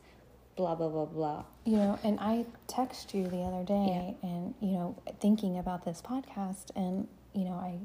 Blah, 0.55 0.75
blah, 0.75 0.89
blah, 0.89 1.05
blah. 1.05 1.45
You 1.65 1.77
know, 1.77 1.99
and 2.03 2.19
I 2.19 2.45
text 2.67 3.13
you 3.13 3.27
the 3.27 3.41
other 3.43 3.63
day 3.63 4.15
and, 4.21 4.53
you 4.59 4.71
know, 4.71 4.95
thinking 5.19 5.57
about 5.57 5.85
this 5.85 6.01
podcast 6.01 6.71
and, 6.75 7.07
you 7.33 7.45
know, 7.45 7.53
I 7.53 7.79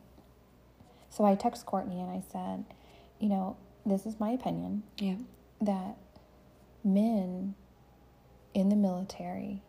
so 1.09 1.25
I 1.25 1.35
text 1.35 1.65
Courtney 1.65 2.01
and 2.01 2.11
I 2.11 2.23
said, 2.31 2.65
you 3.21 3.29
know, 3.29 3.57
this 3.87 4.05
is 4.05 4.19
my 4.21 4.31
opinion 4.31 4.83
Yeah. 4.99 5.15
that 5.61 5.97
men 6.85 7.55
in 8.53 8.69
the 8.69 8.77
military 8.77 9.63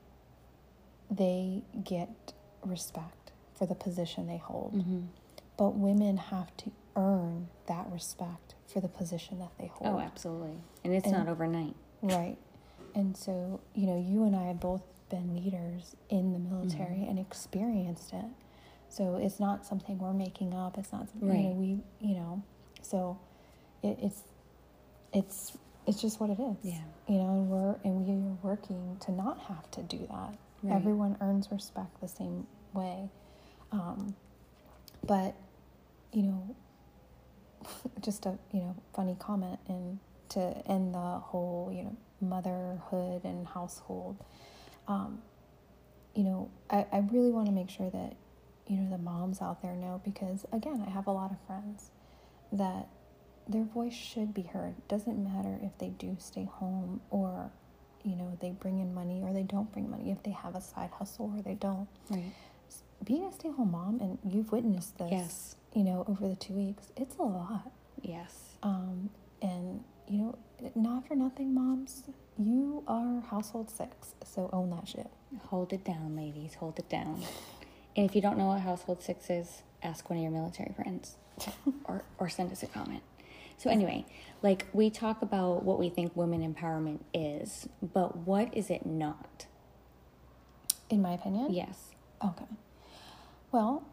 they 1.10 1.64
get 1.84 2.34
respect 2.64 3.14
for 3.58 3.66
the 3.66 3.76
position 3.76 4.28
they 4.28 4.38
hold. 4.38 4.76
Mm-hmm. 4.76 5.02
But 5.58 5.76
women 5.76 6.18
have 6.18 6.56
to 6.58 6.72
earn 6.96 7.48
that 7.68 7.88
respect 7.92 8.56
for 8.68 8.80
the 8.80 8.88
position 8.88 9.40
that 9.40 9.52
they 9.60 9.68
hold. 9.68 9.96
Oh, 9.96 10.00
absolutely. 10.00 10.54
And 10.84 10.94
it's 10.94 11.06
And- 11.08 11.18
not 11.18 11.28
overnight. 11.28 11.76
Right. 12.02 12.38
And 12.96 13.16
so, 13.18 13.60
you 13.74 13.88
know, 13.88 13.98
you 14.00 14.24
and 14.24 14.36
I 14.36 14.44
have 14.48 14.60
both 14.60 14.82
been 15.10 15.34
leaders 15.36 15.96
in 16.10 16.34
the 16.34 16.40
military 16.40 16.98
Mm-hmm. 16.98 17.10
and 17.10 17.20
experienced 17.20 18.14
it. 18.14 18.26
So 18.90 19.16
it's 19.18 19.40
not 19.40 19.66
something 19.66 19.98
we're 20.00 20.14
making 20.14 20.54
up. 20.54 20.78
It's 20.78 20.92
not, 20.92 21.10
something 21.10 21.30
you 21.30 21.50
know, 21.50 21.56
we, 21.56 21.80
you 22.00 22.16
know, 22.16 22.44
so 22.82 23.20
it, 23.84 23.98
it's, 24.02 24.24
it's, 25.14 25.58
it's 25.86 26.02
just 26.02 26.20
what 26.20 26.30
it 26.30 26.40
is. 26.40 26.56
Yeah. 26.64 26.82
You 27.08 27.18
know, 27.20 27.30
and 27.30 27.50
we're, 27.50 27.76
and 27.84 28.06
we 28.06 28.14
are 28.14 28.38
working 28.50 28.98
to 29.02 29.12
not 29.12 29.40
have 29.40 29.70
to 29.72 29.82
do 29.84 30.00
that. 30.10 30.36
Right. 30.64 30.76
Everyone 30.76 31.18
earns 31.22 31.50
respect 31.52 32.00
the 32.02 32.08
same 32.08 32.48
way. 32.74 33.10
Um, 33.72 34.16
but, 35.06 35.36
you 36.14 36.24
know, 36.24 36.56
just 38.02 38.26
a 38.26 38.38
you 38.54 38.62
know 38.62 38.76
funny 38.96 39.16
comment 39.20 39.60
and 39.68 40.00
to 40.30 40.40
end 40.68 40.94
the 40.94 40.98
whole 40.98 41.72
you 41.74 41.84
know 41.84 41.98
motherhood 42.22 43.24
and 43.24 43.48
household. 43.48 44.18
Um, 44.88 45.22
you 46.16 46.24
know 46.24 46.50
I, 46.70 46.86
I 46.92 47.00
really 47.12 47.32
want 47.32 47.48
to 47.48 47.52
make 47.52 47.70
sure 47.70 47.90
that 47.90 48.16
you 48.68 48.78
know 48.78 48.90
the 48.90 48.98
moms 48.98 49.42
out 49.42 49.62
there 49.62 49.76
know 49.76 50.02
because 50.04 50.46
again 50.52 50.84
i 50.86 50.90
have 50.90 51.08
a 51.08 51.12
lot 51.12 51.32
of 51.32 51.38
friends 51.48 51.92
that 52.52 52.88
their 53.50 53.64
voice 53.64 53.94
should 53.94 54.34
be 54.34 54.44
heard. 54.44 54.76
Doesn't 54.88 55.24
matter 55.24 55.60
if 55.64 55.78
they 55.78 55.90
do 55.90 56.16
stay 56.20 56.46
home 56.46 57.02
or 57.10 57.50
you 58.04 58.16
know 58.16 58.38
they 58.42 58.52
bring 58.52 58.80
in 58.80 58.94
money 58.94 59.22
or 59.24 59.34
they 59.34 59.44
don't 59.44 59.72
bring 59.72 59.90
money. 59.90 60.12
If 60.12 60.24
they 60.24 60.32
have 60.32 60.56
a 60.56 60.62
side 60.62 60.90
hustle 60.92 61.34
or 61.36 61.42
they 61.42 61.56
don't. 61.56 61.88
Right. 62.10 62.32
Being 63.08 63.24
a 63.26 63.32
stay-at-home 63.32 63.72
mom 63.72 64.00
and 64.02 64.18
you've 64.34 64.52
witnessed 64.52 64.98
this 64.98 65.10
Yes. 65.12 65.56
you 65.74 65.84
know 65.84 66.04
over 66.08 66.28
the 66.28 66.36
two 66.36 66.54
weeks 66.54 66.92
it's 66.98 67.16
a 67.18 67.24
lot 67.24 67.72
Yes. 68.02 68.58
um, 68.64 69.10
and 69.42 69.84
you 70.08 70.18
know 70.20 70.38
not 70.76 71.08
for 71.08 71.16
nothing 71.16 71.54
moms 71.54 72.04
you 72.38 72.84
are 72.88 73.22
household 73.22 73.70
six 73.72 74.14
so 74.26 74.50
own 74.54 74.70
that 74.72 74.88
shit 74.88 75.08
Hold 75.50 75.74
it 75.74 75.84
down, 75.84 76.16
ladies. 76.16 76.54
Hold 76.56 76.80
it 76.80 76.88
down. 76.88 77.22
And 77.98 78.06
if 78.10 78.16
you 78.16 78.22
don't 78.22 78.38
know 78.38 78.46
what 78.46 78.62
household 78.62 79.04
six 79.04 79.30
is, 79.30 79.62
ask 79.84 80.10
one 80.10 80.18
of 80.18 80.24
your 80.24 80.32
military 80.32 80.72
friends 80.74 81.18
or, 81.84 82.06
or 82.18 82.30
send 82.30 82.50
us 82.54 82.64
a 82.64 82.68
comment. 82.68 83.04
So, 83.58 83.70
anyway, 83.70 84.06
like 84.42 84.66
we 84.72 84.90
talk 84.90 85.22
about 85.22 85.64
what 85.64 85.80
we 85.80 85.90
think 85.90 86.16
women 86.16 86.42
empowerment 86.54 87.02
is, 87.14 87.68
but 87.82 88.16
what 88.20 88.56
is 88.56 88.70
it 88.70 88.86
not? 88.86 89.48
in 90.90 91.02
my 91.02 91.12
opinion 91.14 91.52
Yes. 91.54 91.90
okay 92.26 92.46
well 93.52 93.86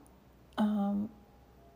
um, 0.58 1.08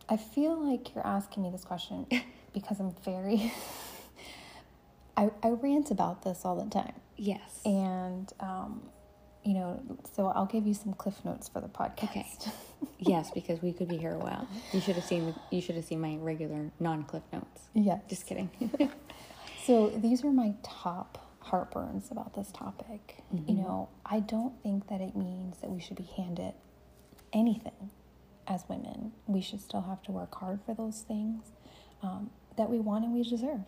i 0.08 0.16
feel 0.16 0.56
like 0.56 0.94
you're 0.94 1.06
asking 1.06 1.42
me 1.42 1.50
this 1.50 1.64
question 1.64 2.06
because 2.52 2.78
i'm 2.80 2.94
very 3.04 3.52
I, 5.16 5.30
I 5.42 5.48
rant 5.50 5.90
about 5.90 6.22
this 6.22 6.44
all 6.44 6.56
the 6.62 6.70
time 6.70 6.94
Yes. 7.16 7.60
and 7.64 8.32
um, 8.40 8.82
you 9.44 9.54
know 9.54 9.82
so 10.14 10.26
i'll 10.28 10.46
give 10.46 10.66
you 10.66 10.74
some 10.74 10.92
cliff 10.94 11.24
notes 11.24 11.48
for 11.48 11.60
the 11.60 11.68
podcast 11.68 12.04
Okay. 12.04 12.26
yes, 13.00 13.30
because 13.32 13.60
we 13.60 13.72
could 13.72 13.88
be 13.88 13.96
here 13.96 14.14
a 14.14 14.18
while. 14.18 14.46
You 14.72 14.80
should 14.80 14.94
have 14.94 15.04
seen 15.04 15.34
you 15.50 15.60
should 15.60 15.74
have 15.74 15.84
seen 15.84 16.00
my 16.00 16.14
regular 16.20 16.70
non-cliff 16.78 17.24
notes. 17.32 17.62
Yeah. 17.74 17.98
Just 18.08 18.24
kidding. 18.26 18.50
So 19.64 19.88
these 19.90 20.22
are 20.24 20.30
my 20.30 20.54
top 20.62 21.18
heartburns 21.44 22.10
about 22.12 22.34
this 22.34 22.50
topic. 22.52 23.18
You 23.32 23.38
Mhm. 23.54 23.56
know, 23.64 23.88
I 24.06 24.20
don't 24.20 24.60
think 24.62 24.86
that 24.88 25.00
it 25.00 25.16
means 25.16 25.58
that 25.58 25.70
we 25.70 25.80
should 25.80 25.96
be 25.96 26.04
handed 26.16 26.54
anything 27.32 27.90
as 28.46 28.64
women. 28.68 29.12
We 29.26 29.40
should 29.40 29.60
still 29.60 29.82
have 29.82 30.02
to 30.04 30.12
work 30.12 30.34
hard 30.34 30.60
for 30.64 30.74
those 30.74 31.00
things 31.02 31.44
um, 32.02 32.30
that 32.56 32.70
we 32.70 32.78
want 32.78 33.04
and 33.04 33.14
we 33.14 33.22
deserve. 33.22 33.60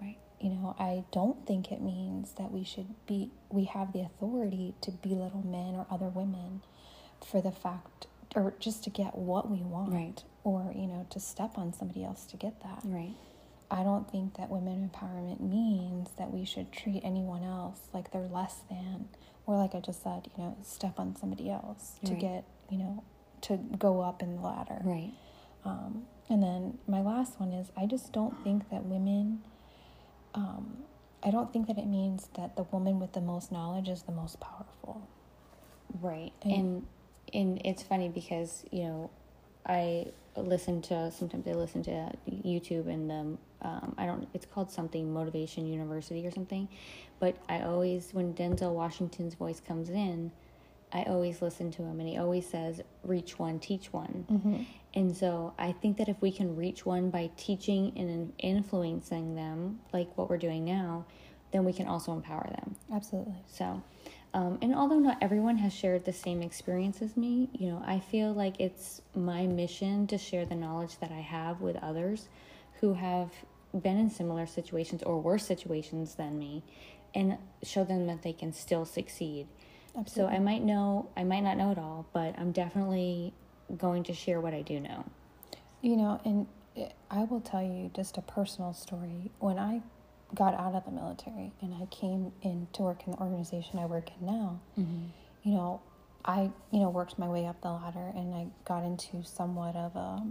right. 0.00 0.16
You 0.40 0.50
know, 0.50 0.76
I 0.78 1.04
don't 1.12 1.46
think 1.46 1.72
it 1.72 1.80
means 1.80 2.32
that 2.38 2.50
we 2.52 2.64
should 2.64 2.94
be, 3.06 3.30
we 3.50 3.64
have 3.64 3.92
the 3.92 4.00
authority 4.02 4.74
to 4.82 4.90
belittle 4.90 5.42
men 5.44 5.74
or 5.74 5.86
other 5.90 6.08
women 6.08 6.60
for 7.24 7.40
the 7.40 7.52
fact, 7.52 8.06
or 8.34 8.54
just 8.58 8.84
to 8.84 8.90
get 8.90 9.16
what 9.16 9.50
we 9.50 9.58
want. 9.58 9.92
Right. 9.92 10.22
Or, 10.42 10.72
you 10.76 10.86
know, 10.86 11.06
to 11.10 11.20
step 11.20 11.56
on 11.56 11.72
somebody 11.72 12.04
else 12.04 12.24
to 12.26 12.36
get 12.36 12.60
that. 12.62 12.80
Right. 12.84 13.14
I 13.70 13.82
don't 13.82 14.10
think 14.10 14.36
that 14.36 14.50
women 14.50 14.90
empowerment 14.90 15.40
means 15.40 16.10
that 16.18 16.30
we 16.30 16.44
should 16.44 16.70
treat 16.70 17.00
anyone 17.02 17.42
else 17.42 17.80
like 17.94 18.10
they're 18.12 18.22
less 18.22 18.56
than, 18.68 19.08
or 19.46 19.56
like 19.56 19.74
I 19.74 19.80
just 19.80 20.02
said, 20.02 20.28
you 20.36 20.42
know, 20.44 20.56
step 20.62 20.98
on 20.98 21.16
somebody 21.16 21.50
else 21.50 21.98
to 22.04 22.12
Right. 22.12 22.20
get, 22.20 22.44
you 22.70 22.78
know, 22.78 23.02
to 23.42 23.56
go 23.78 24.00
up 24.00 24.22
in 24.22 24.36
the 24.36 24.42
ladder. 24.42 24.80
Right. 24.84 25.12
Um, 25.64 26.04
and 26.28 26.42
then 26.42 26.78
my 26.86 27.00
last 27.02 27.38
one 27.40 27.52
is 27.52 27.70
I 27.76 27.86
just 27.86 28.12
don't 28.12 28.42
think 28.42 28.70
that 28.70 28.84
women, 28.86 29.42
um, 30.34 30.78
I 31.22 31.30
don't 31.30 31.52
think 31.52 31.66
that 31.68 31.78
it 31.78 31.86
means 31.86 32.28
that 32.34 32.56
the 32.56 32.64
woman 32.64 32.98
with 33.00 33.12
the 33.12 33.20
most 33.20 33.52
knowledge 33.52 33.88
is 33.88 34.02
the 34.02 34.12
most 34.12 34.40
powerful. 34.40 35.02
Right. 36.00 36.32
And- 36.42 36.52
And 36.52 36.86
and 37.32 37.60
it's 37.64 37.82
funny 37.82 38.08
because, 38.08 38.64
you 38.70 38.84
know, 38.84 39.10
I 39.66 40.12
listen 40.36 40.82
to 40.82 41.10
sometimes 41.10 41.46
I 41.48 41.52
listen 41.52 41.82
to 41.84 42.12
YouTube 42.30 42.86
and 42.86 43.10
um, 43.10 43.38
um 43.64 43.94
I 43.98 44.06
don't 44.06 44.28
it's 44.34 44.46
called 44.46 44.70
something 44.70 45.12
Motivation 45.12 45.66
University 45.66 46.26
or 46.26 46.30
something. 46.30 46.68
But 47.18 47.36
I 47.48 47.62
always 47.62 48.10
when 48.12 48.34
Denzel 48.34 48.72
Washington's 48.72 49.34
voice 49.34 49.60
comes 49.60 49.90
in, 49.90 50.30
I 50.92 51.02
always 51.04 51.42
listen 51.42 51.72
to 51.72 51.82
him, 51.82 51.98
and 51.98 52.08
he 52.08 52.16
always 52.16 52.46
says, 52.46 52.80
"Reach 53.02 53.38
one, 53.38 53.58
teach 53.58 53.92
one." 53.92 54.26
Mm-hmm. 54.30 54.62
And 54.94 55.16
so 55.16 55.52
I 55.58 55.72
think 55.72 55.96
that 55.96 56.08
if 56.08 56.20
we 56.22 56.30
can 56.30 56.54
reach 56.54 56.86
one 56.86 57.10
by 57.10 57.30
teaching 57.36 57.92
and 57.96 58.32
influencing 58.38 59.34
them, 59.34 59.80
like 59.92 60.16
what 60.16 60.30
we're 60.30 60.38
doing 60.38 60.64
now, 60.64 61.04
then 61.50 61.64
we 61.64 61.72
can 61.72 61.88
also 61.88 62.12
empower 62.12 62.48
them. 62.48 62.76
Absolutely. 62.92 63.34
So, 63.46 63.82
um, 64.34 64.58
and 64.62 64.74
although 64.74 65.00
not 65.00 65.18
everyone 65.20 65.56
has 65.58 65.72
shared 65.72 66.04
the 66.04 66.12
same 66.12 66.42
experience 66.42 67.02
as 67.02 67.16
me, 67.16 67.48
you 67.52 67.68
know, 67.68 67.82
I 67.84 67.98
feel 67.98 68.32
like 68.32 68.60
it's 68.60 69.02
my 69.16 69.46
mission 69.46 70.06
to 70.08 70.18
share 70.18 70.46
the 70.46 70.54
knowledge 70.54 70.98
that 70.98 71.10
I 71.10 71.20
have 71.20 71.60
with 71.60 71.76
others 71.76 72.28
who 72.80 72.94
have 72.94 73.30
been 73.82 73.98
in 73.98 74.10
similar 74.10 74.46
situations 74.46 75.02
or 75.02 75.20
worse 75.20 75.44
situations 75.44 76.14
than 76.14 76.38
me 76.38 76.62
and 77.14 77.38
show 77.62 77.84
them 77.84 78.06
that 78.06 78.22
they 78.22 78.32
can 78.32 78.52
still 78.52 78.84
succeed. 78.84 79.46
Absolutely. 79.96 80.34
So 80.34 80.36
I 80.36 80.40
might 80.40 80.62
know, 80.62 81.08
I 81.16 81.24
might 81.24 81.40
not 81.40 81.56
know 81.56 81.70
it 81.70 81.78
all, 81.78 82.06
but 82.12 82.34
I'm 82.38 82.52
definitely 82.52 83.32
going 83.76 84.02
to 84.04 84.14
share 84.14 84.40
what 84.40 84.54
I 84.54 84.62
do 84.62 84.80
know. 84.80 85.04
You 85.80 85.96
know, 85.96 86.20
and 86.24 86.46
I 87.10 87.24
will 87.24 87.40
tell 87.40 87.62
you 87.62 87.90
just 87.94 88.16
a 88.16 88.22
personal 88.22 88.72
story. 88.72 89.30
When 89.38 89.58
I 89.58 89.82
got 90.34 90.54
out 90.54 90.74
of 90.74 90.84
the 90.84 90.90
military 90.90 91.52
and 91.60 91.74
I 91.74 91.86
came 91.86 92.32
in 92.42 92.66
to 92.72 92.82
work 92.82 93.02
in 93.06 93.12
the 93.12 93.18
organization 93.18 93.78
I 93.78 93.86
work 93.86 94.10
in 94.18 94.26
now, 94.26 94.60
mm-hmm. 94.78 95.04
you 95.42 95.54
know, 95.54 95.80
I 96.24 96.50
you 96.70 96.80
know 96.80 96.88
worked 96.88 97.18
my 97.18 97.28
way 97.28 97.46
up 97.46 97.60
the 97.60 97.70
ladder 97.70 98.12
and 98.16 98.34
I 98.34 98.46
got 98.64 98.82
into 98.84 99.22
somewhat 99.22 99.76
of 99.76 99.94
a 99.94 100.22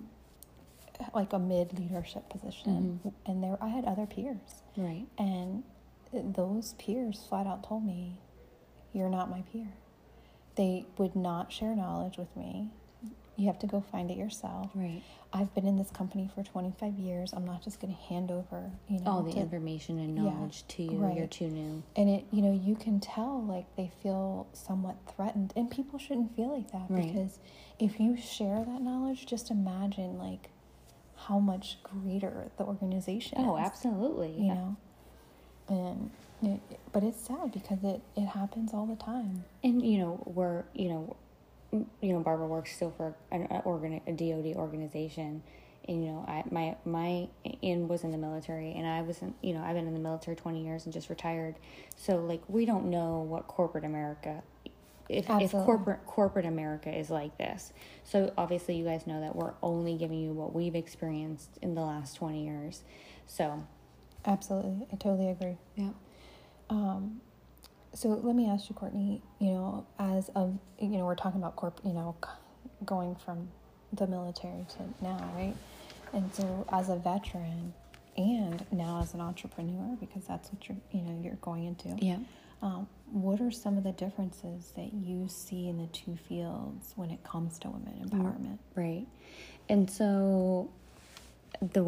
like 1.13 1.33
a 1.33 1.39
mid 1.39 1.77
leadership 1.79 2.29
position, 2.29 2.99
mm-hmm. 3.05 3.31
and 3.31 3.43
there 3.43 3.57
I 3.61 3.69
had 3.69 3.85
other 3.85 4.05
peers, 4.05 4.61
Right. 4.77 5.05
and 5.17 5.63
those 6.13 6.73
peers 6.73 7.25
flat 7.27 7.47
out 7.47 7.63
told 7.63 7.83
me, 7.85 8.19
"You're 8.93 9.09
not 9.09 9.29
my 9.29 9.41
peer." 9.41 9.67
They 10.55 10.85
would 10.97 11.15
not 11.15 11.51
share 11.51 11.75
knowledge 11.75 12.17
with 12.17 12.35
me. 12.37 12.69
You 13.35 13.47
have 13.47 13.57
to 13.59 13.67
go 13.67 13.81
find 13.81 14.11
it 14.11 14.17
yourself. 14.17 14.69
Right. 14.75 15.01
I've 15.35 15.51
been 15.55 15.65
in 15.65 15.75
this 15.77 15.89
company 15.89 16.29
for 16.35 16.43
25 16.43 16.99
years. 16.99 17.33
I'm 17.33 17.45
not 17.45 17.63
just 17.63 17.79
going 17.79 17.91
to 17.91 17.99
hand 17.99 18.29
over, 18.29 18.69
you 18.87 18.99
know, 18.99 19.09
All 19.09 19.23
the 19.23 19.31
to- 19.31 19.39
information 19.39 19.97
and 19.97 20.15
Yeah, 20.15 20.25
knowledge 20.25 20.67
to 20.67 20.83
you. 20.83 21.11
You're 21.15 21.25
too 21.25 21.47
new. 21.49 21.81
and 21.95 22.07
it, 22.07 22.25
you 22.31 22.43
know, 22.43 22.51
you 22.53 22.75
can 22.75 22.99
tell 22.99 23.41
like 23.43 23.65
they 23.75 23.87
feel 24.03 24.45
somewhat 24.53 24.97
threatened, 25.15 25.51
and 25.55 25.71
people 25.71 25.97
shouldn't 25.97 26.35
feel 26.35 26.49
like 26.55 26.71
that 26.71 26.85
Right. 26.87 27.07
because 27.11 27.39
if 27.79 27.99
you 27.99 28.15
share 28.15 28.63
that 28.63 28.81
knowledge, 28.83 29.25
just 29.25 29.49
imagine 29.49 30.19
like 30.19 30.51
how 31.27 31.39
much 31.39 31.77
greater 31.83 32.51
the 32.57 32.63
organization 32.63 33.37
Oh, 33.39 33.57
is. 33.57 33.65
absolutely. 33.65 34.31
You 34.33 34.53
know, 34.53 34.77
and 35.69 36.11
it, 36.41 36.59
but 36.91 37.03
it's 37.03 37.21
sad 37.25 37.51
because 37.51 37.83
it 37.83 38.01
it 38.15 38.25
happens 38.27 38.73
all 38.73 38.85
the 38.85 38.95
time. 38.95 39.43
And 39.63 39.81
you 39.85 39.97
know, 39.99 40.21
we're 40.25 40.63
you 40.73 40.89
know, 40.89 41.15
you 42.01 42.13
know, 42.13 42.19
Barbara 42.19 42.47
works 42.47 42.75
still 42.75 42.91
for 42.95 43.15
an 43.31 43.47
a 43.49 43.59
organ 43.59 44.01
a 44.07 44.11
DoD 44.11 44.55
organization, 44.57 45.41
and 45.87 46.03
you 46.05 46.11
know, 46.11 46.25
I 46.27 46.43
my 46.51 46.75
my 46.85 47.27
in 47.61 47.87
was 47.87 48.03
in 48.03 48.11
the 48.11 48.17
military, 48.17 48.73
and 48.73 48.85
I 48.85 49.01
wasn't. 49.01 49.35
You 49.41 49.53
know, 49.53 49.63
I've 49.63 49.75
been 49.75 49.87
in 49.87 49.93
the 49.93 49.99
military 49.99 50.35
twenty 50.35 50.63
years 50.65 50.85
and 50.85 50.93
just 50.93 51.09
retired, 51.09 51.55
so 51.95 52.17
like 52.17 52.41
we 52.47 52.65
don't 52.65 52.85
know 52.89 53.19
what 53.21 53.47
corporate 53.47 53.85
America. 53.85 54.43
If, 55.09 55.25
if 55.29 55.51
corporate 55.51 56.05
corporate 56.05 56.45
America 56.45 56.89
is 56.89 57.09
like 57.09 57.37
this, 57.37 57.73
so 58.03 58.31
obviously 58.37 58.75
you 58.77 58.85
guys 58.85 59.05
know 59.05 59.19
that 59.21 59.35
we're 59.35 59.53
only 59.61 59.97
giving 59.97 60.19
you 60.19 60.31
what 60.31 60.53
we've 60.53 60.75
experienced 60.75 61.49
in 61.61 61.75
the 61.75 61.81
last 61.81 62.15
twenty 62.15 62.45
years, 62.45 62.83
so 63.27 63.63
Absolutely, 64.25 64.87
I 64.91 64.95
totally 64.95 65.29
agree. 65.29 65.57
yeah, 65.75 65.89
Um, 66.69 67.19
so 67.93 68.07
let 68.09 68.35
me 68.35 68.49
ask 68.49 68.69
you, 68.69 68.75
Courtney. 68.75 69.21
You 69.39 69.51
know, 69.51 69.85
as 69.99 70.29
of 70.29 70.57
you 70.79 70.87
know, 70.89 71.05
we're 71.05 71.15
talking 71.15 71.41
about 71.41 71.55
corp. 71.57 71.79
You 71.83 71.93
know, 71.93 72.15
going 72.85 73.15
from 73.15 73.49
the 73.91 74.07
military 74.07 74.65
to 74.77 75.03
now, 75.03 75.29
right? 75.35 75.53
And 76.13 76.33
so, 76.33 76.65
as 76.71 76.89
a 76.89 76.95
veteran, 76.95 77.73
and 78.17 78.65
now 78.71 79.01
as 79.01 79.13
an 79.13 79.21
entrepreneur, 79.21 79.97
because 79.99 80.23
that's 80.25 80.51
what 80.51 80.67
you're 80.69 80.77
you 80.91 81.01
know 81.01 81.19
you're 81.21 81.35
going 81.35 81.65
into. 81.65 81.89
yeah. 82.03 82.17
Um, 82.63 82.87
what 83.11 83.41
are 83.41 83.51
some 83.51 83.77
of 83.77 83.83
the 83.83 83.91
differences 83.91 84.71
that 84.77 84.93
you 84.93 85.27
see 85.27 85.67
in 85.67 85.77
the 85.77 85.87
two 85.87 86.15
fields 86.15 86.93
when 86.95 87.11
it 87.11 87.21
comes 87.23 87.59
to 87.59 87.69
women 87.69 87.93
empowerment? 88.09 88.57
Right. 88.73 89.05
And 89.67 89.91
so 89.91 90.71
the 91.61 91.83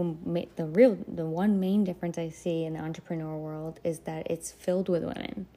the 0.57 0.65
real 0.65 0.97
the 1.07 1.25
one 1.25 1.59
main 1.59 1.85
difference 1.85 2.17
I 2.17 2.29
see 2.29 2.65
in 2.65 2.73
the 2.73 2.79
entrepreneur 2.79 3.37
world 3.37 3.79
is 3.83 3.99
that 3.99 4.27
it's 4.29 4.51
filled 4.51 4.89
with 4.89 5.03
women. 5.03 5.47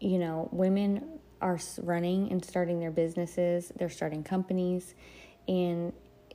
You 0.00 0.18
know, 0.18 0.48
women 0.50 1.18
are 1.42 1.58
running 1.82 2.30
and 2.32 2.44
starting 2.44 2.80
their 2.80 2.90
businesses, 2.90 3.70
they're 3.76 3.90
starting 3.90 4.24
companies 4.24 4.94
and 5.46 5.92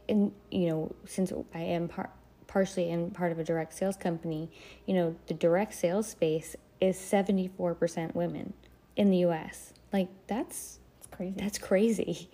and 0.07 0.31
you 0.51 0.69
know, 0.69 0.95
since 1.05 1.33
I 1.53 1.59
am 1.59 1.87
par- 1.87 2.11
partially 2.47 2.89
in 2.89 3.09
part 3.11 3.31
of 3.31 3.39
a 3.39 3.43
direct 3.43 3.73
sales 3.73 3.97
company, 3.97 4.51
you 4.85 4.93
know, 4.93 5.15
the 5.27 5.33
direct 5.33 5.73
sales 5.73 6.07
space 6.07 6.55
is 6.83 6.97
74% 6.97 8.13
women 8.13 8.53
in 8.97 9.09
the 9.09 9.17
US. 9.19 9.73
Like 9.93 10.09
that's 10.27 10.79
It's 10.97 11.07
crazy. 11.07 11.35
that's 11.37 11.57
crazy. 11.57 12.29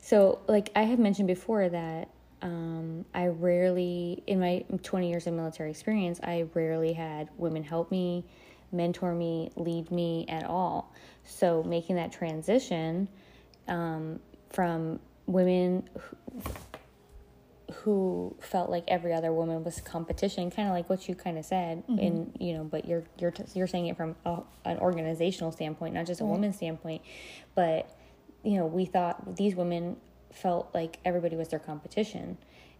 So, 0.00 0.38
like 0.48 0.70
I 0.74 0.84
have 0.84 0.98
mentioned 0.98 1.28
before, 1.28 1.68
that 1.68 2.08
um, 2.40 3.04
I 3.14 3.26
rarely, 3.26 4.22
in 4.26 4.40
my 4.40 4.64
20 4.82 5.10
years 5.10 5.26
of 5.26 5.34
military 5.34 5.70
experience, 5.70 6.18
I 6.22 6.46
rarely 6.54 6.94
had 6.94 7.28
women 7.36 7.62
help 7.62 7.90
me, 7.90 8.24
mentor 8.72 9.14
me, 9.14 9.50
lead 9.56 9.90
me 9.90 10.24
at 10.28 10.44
all. 10.44 10.94
So, 11.24 11.62
making 11.62 11.96
that 11.96 12.10
transition 12.10 13.08
um, 13.68 14.18
from 14.48 14.98
women 15.26 15.86
who, 15.98 16.16
who 17.70 18.36
felt 18.40 18.70
like 18.70 18.84
every 18.88 19.12
other 19.12 19.32
woman 19.32 19.64
was 19.64 19.80
competition, 19.80 20.50
kind 20.50 20.68
of 20.68 20.74
like 20.74 20.88
what 20.90 21.08
you 21.08 21.14
kind 21.14 21.38
of 21.38 21.44
said, 21.44 21.82
mm-hmm. 21.86 21.98
and 21.98 22.36
you 22.38 22.54
know, 22.54 22.64
but 22.64 22.84
you're 22.86 23.04
you're 23.18 23.30
t- 23.30 23.44
you're 23.54 23.66
saying 23.66 23.86
it 23.86 23.96
from 23.96 24.16
a, 24.24 24.40
an 24.64 24.78
organizational 24.78 25.52
standpoint, 25.52 25.94
not 25.94 26.06
just 26.06 26.20
a 26.20 26.24
Right. 26.24 26.30
woman's 26.30 26.56
standpoint, 26.56 27.02
but 27.54 27.96
you 28.42 28.56
know, 28.56 28.66
we 28.66 28.84
thought 28.86 29.36
these 29.36 29.54
women 29.54 29.96
felt 30.32 30.70
like 30.74 30.98
everybody 31.04 31.36
was 31.36 31.48
their 31.48 31.58
competition. 31.58 32.38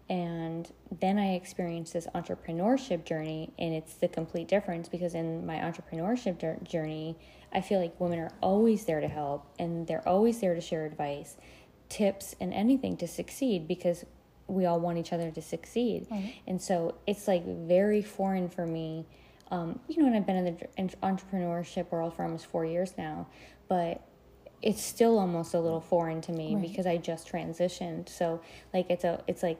And 0.09 0.69
then 0.99 1.17
I 1.17 1.35
experienced 1.35 1.93
this 1.93 2.07
entrepreneurship 2.13 3.05
journey, 3.05 3.53
and 3.57 3.73
it's 3.73 3.93
the 3.93 4.09
complete 4.09 4.47
difference 4.49 4.89
because 4.89 5.13
in 5.13 5.45
my 5.45 5.55
entrepreneurship 5.55 6.37
jour- 6.37 6.59
journey, 6.63 7.15
I 7.53 7.61
feel 7.61 7.79
like 7.79 7.97
women 7.99 8.19
are 8.19 8.31
always 8.41 8.85
there 8.85 8.99
to 8.99 9.07
help 9.07 9.45
and 9.59 9.87
they're 9.87 10.07
always 10.07 10.39
there 10.39 10.55
to 10.55 10.61
share 10.61 10.85
advice, 10.85 11.37
tips, 11.87 12.35
and 12.41 12.53
anything 12.53 12.97
to 12.97 13.07
succeed 13.07 13.67
because 13.67 14.05
we 14.51 14.65
all 14.65 14.79
want 14.79 14.97
each 14.97 15.13
other 15.13 15.31
to 15.31 15.41
succeed. 15.41 16.07
Right. 16.11 16.35
And 16.47 16.61
so 16.61 16.95
it's 17.07 17.27
like 17.27 17.45
very 17.45 18.01
foreign 18.01 18.49
for 18.49 18.65
me. 18.67 19.05
Um, 19.49 19.79
you 19.87 19.97
know, 20.01 20.07
and 20.07 20.15
I've 20.15 20.25
been 20.25 20.35
in 20.37 20.45
the 20.57 20.95
entrepreneurship 21.03 21.91
world 21.91 22.15
for 22.15 22.23
almost 22.23 22.45
four 22.45 22.65
years 22.65 22.93
now, 22.97 23.27
but 23.67 24.01
it's 24.61 24.81
still 24.81 25.17
almost 25.19 25.53
a 25.53 25.59
little 25.59 25.81
foreign 25.81 26.21
to 26.21 26.31
me 26.31 26.53
Right. 26.55 26.61
because 26.61 26.85
I 26.85 26.97
just 26.97 27.29
transitioned. 27.31 28.07
So 28.09 28.41
like 28.73 28.89
it's 28.89 29.03
a 29.03 29.23
it's 29.27 29.41
like 29.43 29.59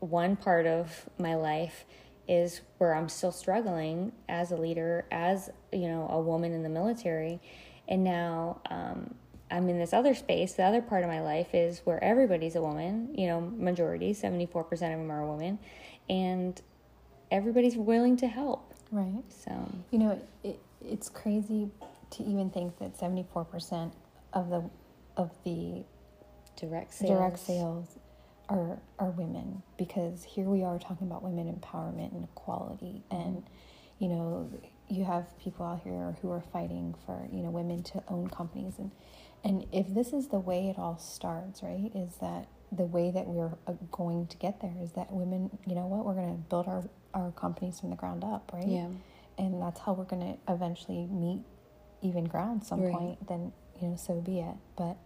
one 0.00 0.36
part 0.36 0.66
of 0.66 1.08
my 1.18 1.34
life 1.34 1.84
is 2.26 2.60
where 2.78 2.94
I'm 2.94 3.08
still 3.08 3.32
struggling 3.32 4.12
as 4.28 4.50
a 4.50 4.56
leader, 4.56 5.04
as 5.10 5.50
you 5.72 5.88
know, 5.88 6.08
a 6.10 6.20
woman 6.20 6.52
in 6.52 6.62
the 6.62 6.68
military, 6.70 7.40
and 7.88 8.02
now 8.02 8.60
um, 8.70 9.14
I'm 9.54 9.68
in 9.68 9.78
this 9.78 9.92
other 9.92 10.14
space. 10.14 10.54
The 10.54 10.64
other 10.64 10.82
part 10.82 11.04
of 11.04 11.08
my 11.08 11.20
life 11.20 11.54
is 11.54 11.80
where 11.84 12.02
everybody's 12.02 12.56
a 12.56 12.60
woman. 12.60 13.14
You 13.14 13.28
know, 13.28 13.40
majority, 13.40 14.12
seventy 14.12 14.46
four 14.46 14.64
percent 14.64 14.92
of 14.94 15.00
them 15.00 15.10
are 15.10 15.24
women, 15.24 15.58
and 16.08 16.60
everybody's 17.30 17.76
willing 17.76 18.16
to 18.18 18.26
help. 18.26 18.74
Right. 18.90 19.22
So 19.28 19.70
You 19.90 19.98
know, 19.98 20.20
it, 20.42 20.58
it's 20.84 21.08
crazy 21.08 21.70
to 22.10 22.22
even 22.22 22.50
think 22.50 22.78
that 22.78 22.98
74% 22.98 23.92
of 24.32 24.50
the 24.50 24.70
of 25.16 25.30
the 25.44 25.84
direct 26.56 26.94
sales, 26.94 27.10
direct 27.10 27.38
sales 27.38 27.98
are 28.48 28.78
are 28.98 29.10
women 29.10 29.62
because 29.78 30.24
here 30.24 30.44
we 30.44 30.62
are 30.62 30.78
talking 30.78 31.06
about 31.06 31.22
women 31.22 31.52
empowerment 31.52 32.12
and 32.12 32.24
equality 32.24 33.02
and 33.10 33.42
you 33.98 34.08
know 34.08 34.50
you 34.88 35.04
have 35.04 35.26
people 35.38 35.64
out 35.64 35.80
here 35.82 36.14
who 36.20 36.30
are 36.30 36.42
fighting 36.52 36.94
for 37.06 37.26
you 37.32 37.42
know 37.42 37.50
women 37.50 37.82
to 37.82 38.02
own 38.08 38.28
companies 38.28 38.74
and 38.78 38.90
and 39.44 39.66
if 39.72 39.92
this 39.94 40.12
is 40.12 40.28
the 40.28 40.38
way 40.38 40.68
it 40.68 40.78
all 40.78 40.98
starts 40.98 41.62
right 41.62 41.90
is 41.94 42.16
that 42.20 42.48
the 42.72 42.84
way 42.84 43.10
that 43.10 43.26
we're 43.26 43.52
uh, 43.66 43.72
going 43.92 44.26
to 44.26 44.36
get 44.38 44.60
there 44.60 44.74
is 44.82 44.92
that 44.92 45.12
women 45.12 45.50
you 45.66 45.74
know 45.74 45.86
what 45.86 46.04
we're 46.04 46.14
going 46.14 46.34
to 46.34 46.42
build 46.48 46.66
our 46.66 46.82
our 47.14 47.30
companies 47.32 47.78
from 47.80 47.90
the 47.90 47.96
ground 47.96 48.24
up 48.24 48.50
right 48.52 48.66
Yeah. 48.66 48.88
and 49.38 49.60
that's 49.62 49.80
how 49.80 49.92
we're 49.92 50.04
going 50.04 50.22
to 50.34 50.52
eventually 50.52 51.06
meet 51.06 51.40
even 52.02 52.24
ground 52.24 52.64
some 52.64 52.80
Right. 52.82 52.92
point 52.92 53.28
then 53.28 53.52
you 53.80 53.88
know 53.88 53.96
so 53.96 54.14
be 54.20 54.40
it 54.40 54.54
but 54.76 54.96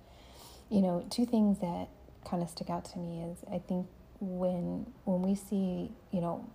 you 0.71 0.81
know 0.83 1.05
two 1.11 1.27
things 1.27 1.59
that 1.61 1.89
kind 2.25 2.43
of 2.43 2.49
stick 2.51 2.69
out 2.71 2.85
to 2.87 2.99
me 2.99 3.23
is 3.23 3.39
i 3.53 3.59
think 3.59 3.87
when 4.21 4.87
when 5.05 5.23
we 5.23 5.35
see 5.35 5.91
you 6.11 6.21
know 6.21 6.49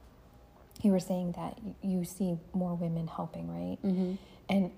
you 0.82 0.92
were 0.92 1.00
saying 1.00 1.32
that 1.34 1.58
you 1.82 2.04
see 2.04 2.36
more 2.54 2.76
women 2.76 3.08
helping 3.08 3.48
right 3.50 3.78
Mm-hmm. 3.84 4.14
and 4.50 4.72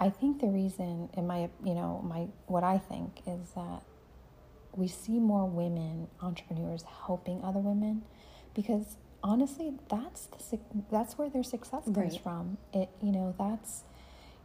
I 0.00 0.08
think 0.08 0.40
the 0.40 0.46
reason, 0.48 1.10
in 1.14 1.26
my, 1.26 1.50
you 1.62 1.74
know, 1.74 2.02
my 2.02 2.28
what 2.46 2.64
I 2.64 2.78
think 2.78 3.20
is 3.26 3.50
that 3.54 3.82
we 4.74 4.88
see 4.88 5.20
more 5.20 5.46
women 5.46 6.08
entrepreneurs 6.22 6.84
helping 7.06 7.44
other 7.44 7.58
women, 7.58 8.02
because 8.54 8.96
honestly, 9.22 9.74
that's 9.90 10.26
the 10.26 10.58
that's 10.90 11.18
where 11.18 11.28
their 11.28 11.42
success 11.42 11.84
comes 11.84 11.96
right. 11.96 12.20
from. 12.22 12.56
It, 12.72 12.88
you 13.02 13.12
know, 13.12 13.34
that's 13.38 13.84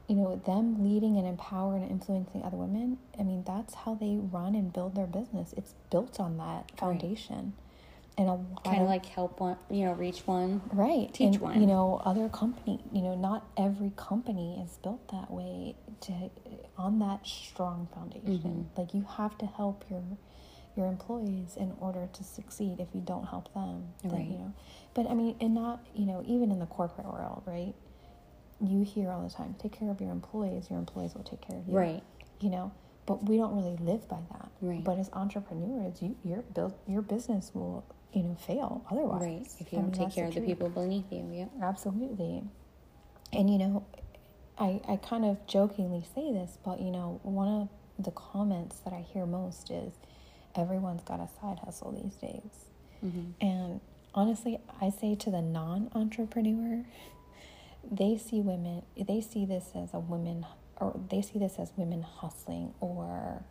you 0.10 0.15
know 0.18 0.41
them 0.46 0.84
leading 0.84 1.18
and 1.18 1.26
empowering 1.26 1.84
and 1.84 1.91
influencing 1.91 2.44
other 2.44 2.58
women. 2.58 2.98
I 3.18 3.24
mean, 3.24 3.44
that's 3.48 3.74
how 3.74 3.96
they 3.96 4.18
run 4.18 4.56
and 4.56 4.74
build 4.74 4.96
their 4.96 5.08
business. 5.08 5.54
It's 5.56 5.74
built 5.89 6.20
on 6.20 6.38
that 6.38 6.72
foundation. 6.78 7.54
Right 7.58 7.64
and 8.17 8.30
a 8.30 8.39
kind 8.63 8.82
of 8.82 8.88
like 8.88 9.06
help 9.06 9.39
one 9.39 9.58
you 9.69 9.86
know 9.86 9.93
reach 9.93 10.21
one 10.25 10.62
right 10.71 11.13
teach 11.13 11.34
and, 11.34 11.39
one. 11.39 11.60
you 11.60 11.67
know 11.67 12.01
other 12.06 12.30
company 12.30 12.80
you 12.93 13.01
know 13.01 13.15
not 13.15 13.45
every 13.58 13.91
company 13.97 14.62
is 14.63 14.78
built 14.78 15.06
that 15.12 15.30
way 15.30 15.75
to 16.01 16.13
on 16.78 16.99
that 16.99 17.25
strong 17.25 17.88
foundation. 17.93 18.67
Mm-hmm. 18.67 18.80
like 18.80 18.93
you 18.93 19.06
have 19.17 19.38
to 19.39 19.45
help 19.45 19.86
your 19.89 20.01
your 20.75 20.88
employees 20.88 21.56
in 21.56 21.71
order 21.80 22.10
to 22.12 22.21
succeed. 22.21 22.82
If 22.82 22.89
you 22.93 22.99
don't 22.99 23.25
help 23.28 23.54
them 23.54 23.88
right. 24.04 24.12
Then, 24.12 24.32
you 24.32 24.38
know 24.38 24.54
but 24.93 25.10
i 25.10 25.13
mean 25.13 25.36
and 25.39 25.54
not 25.54 25.86
you 25.93 26.06
know 26.06 26.23
even 26.25 26.51
in 26.51 26.60
the 26.60 26.65
corporate 26.65 27.08
world 27.08 27.43
right 27.45 27.73
you 28.62 28.84
hear 28.84 29.10
all 29.12 29.21
the 29.21 29.34
time 29.34 29.56
take 29.60 29.78
care 29.78 29.89
of 29.91 29.99
your 30.01 30.12
employees 30.12 30.69
your 30.69 30.80
employees 30.80 31.13
will 31.13 31.23
take 31.23 31.41
care 31.41 31.58
of 31.58 31.67
you. 31.67 31.78
Right. 31.78 32.04
You 32.39 32.49
know 32.49 32.71
but 33.06 33.24
we 33.26 33.38
don't 33.38 33.56
really 33.56 33.78
live 33.78 34.08
by 34.08 34.20
that 34.32 34.50
right 34.62 34.84
but 34.84 34.98
as 34.98 35.10
entrepreneurs 35.13 36.02
you 36.02 36.15
your 36.24 36.41
build 36.54 36.74
your 36.88 37.02
business 37.02 37.52
will 37.54 37.84
you 38.15 38.24
know, 38.24 38.36
fail 38.36 38.84
otherwise. 38.89 39.22
Right. 39.22 39.48
If 39.60 39.74
you 39.74 39.80
don't 39.80 39.91
mean, 39.91 40.08
take 40.08 40.15
care 40.15 40.24
the 40.24 40.30
of 40.30 40.36
the 40.36 40.41
people 40.41 40.70
beneath 40.70 41.12
you. 41.12 41.30
Yeah. 41.32 41.46
Absolutely. 41.62 42.44
And, 43.34 43.52
you 43.52 43.60
know, 43.60 43.86
I, 44.58 44.80
I 44.88 44.96
kind 44.96 45.26
of 45.26 45.46
jokingly 45.46 46.04
say 46.15 46.32
this, 46.32 46.58
but, 46.63 46.80
you 46.80 46.91
know, 46.91 47.20
one 47.24 47.48
of 47.48 47.70
the 48.04 48.12
comments 48.12 48.80
that 48.80 48.94
I 48.94 49.02
hear 49.02 49.26
most 49.26 49.70
is 49.70 49.94
everyone's 50.56 51.04
got 51.04 51.20
a 51.20 51.28
side 51.41 51.60
hustle 51.60 51.91
these 51.91 52.15
days. 52.15 52.65
Mm-hmm. 53.06 53.46
And 53.46 53.82
honestly, 54.13 54.60
I 54.82 54.89
say 54.89 55.15
to 55.15 55.30
the 55.30 55.41
non 55.41 55.91
entrepreneur, 55.94 56.86
they 57.91 58.18
see 58.18 58.39
women, 58.39 58.84
they 58.98 59.20
see 59.20 59.46
this 59.46 59.72
as 59.76 59.94
a 59.94 60.00
woman, 60.00 60.46
or 60.78 61.00
they 61.10 61.22
see 61.22 61.40
this 61.40 61.56
as 61.60 61.72
women 61.78 62.02
hustling 62.02 62.74
or, 62.80 63.44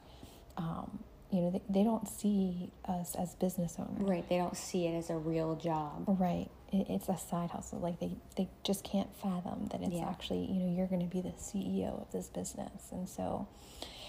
um, 0.56 1.00
you 1.30 1.40
know, 1.40 1.50
they, 1.50 1.62
they 1.68 1.84
don't 1.84 2.08
see 2.08 2.70
us 2.84 3.14
as 3.16 3.34
business 3.34 3.76
owners. 3.78 4.02
Right. 4.02 4.28
They 4.28 4.36
don't 4.36 4.56
see 4.56 4.86
it 4.86 4.94
as 4.96 5.10
a 5.10 5.16
real 5.16 5.56
job. 5.56 6.04
Right. 6.06 6.48
It, 6.72 6.86
it's 6.88 7.08
a 7.08 7.16
side 7.16 7.50
hustle. 7.50 7.80
Like 7.80 7.98
they, 7.98 8.16
they 8.36 8.48
just 8.62 8.84
can't 8.84 9.08
fathom 9.16 9.68
that 9.72 9.80
it's 9.82 9.94
yeah. 9.94 10.08
actually, 10.08 10.44
you 10.44 10.60
know, 10.60 10.76
you're 10.76 10.86
going 10.86 11.00
to 11.00 11.12
be 11.12 11.20
the 11.20 11.30
CEO 11.30 12.00
of 12.02 12.12
this 12.12 12.28
business. 12.28 12.90
And 12.92 13.08
so, 13.08 13.48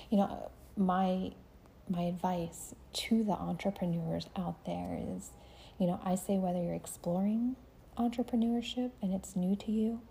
you 0.10 0.18
know, 0.18 0.52
my, 0.78 1.32
my 1.90 2.02
advice 2.02 2.76
to 2.94 3.24
the 3.24 3.32
entrepreneurs 3.34 4.28
out 4.36 4.66
there 4.66 5.00
is, 5.16 5.32
you 5.80 5.88
know, 5.88 6.00
I 6.04 6.16
say 6.16 6.38
whether 6.38 6.62
you're 6.62 6.74
exploring 6.76 7.56
entrepreneurship 7.98 8.92
and 9.02 9.14
it's 9.14 9.36
new 9.36 9.56
to 9.56 9.72
you, 9.72 10.02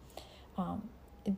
um, 0.57 0.88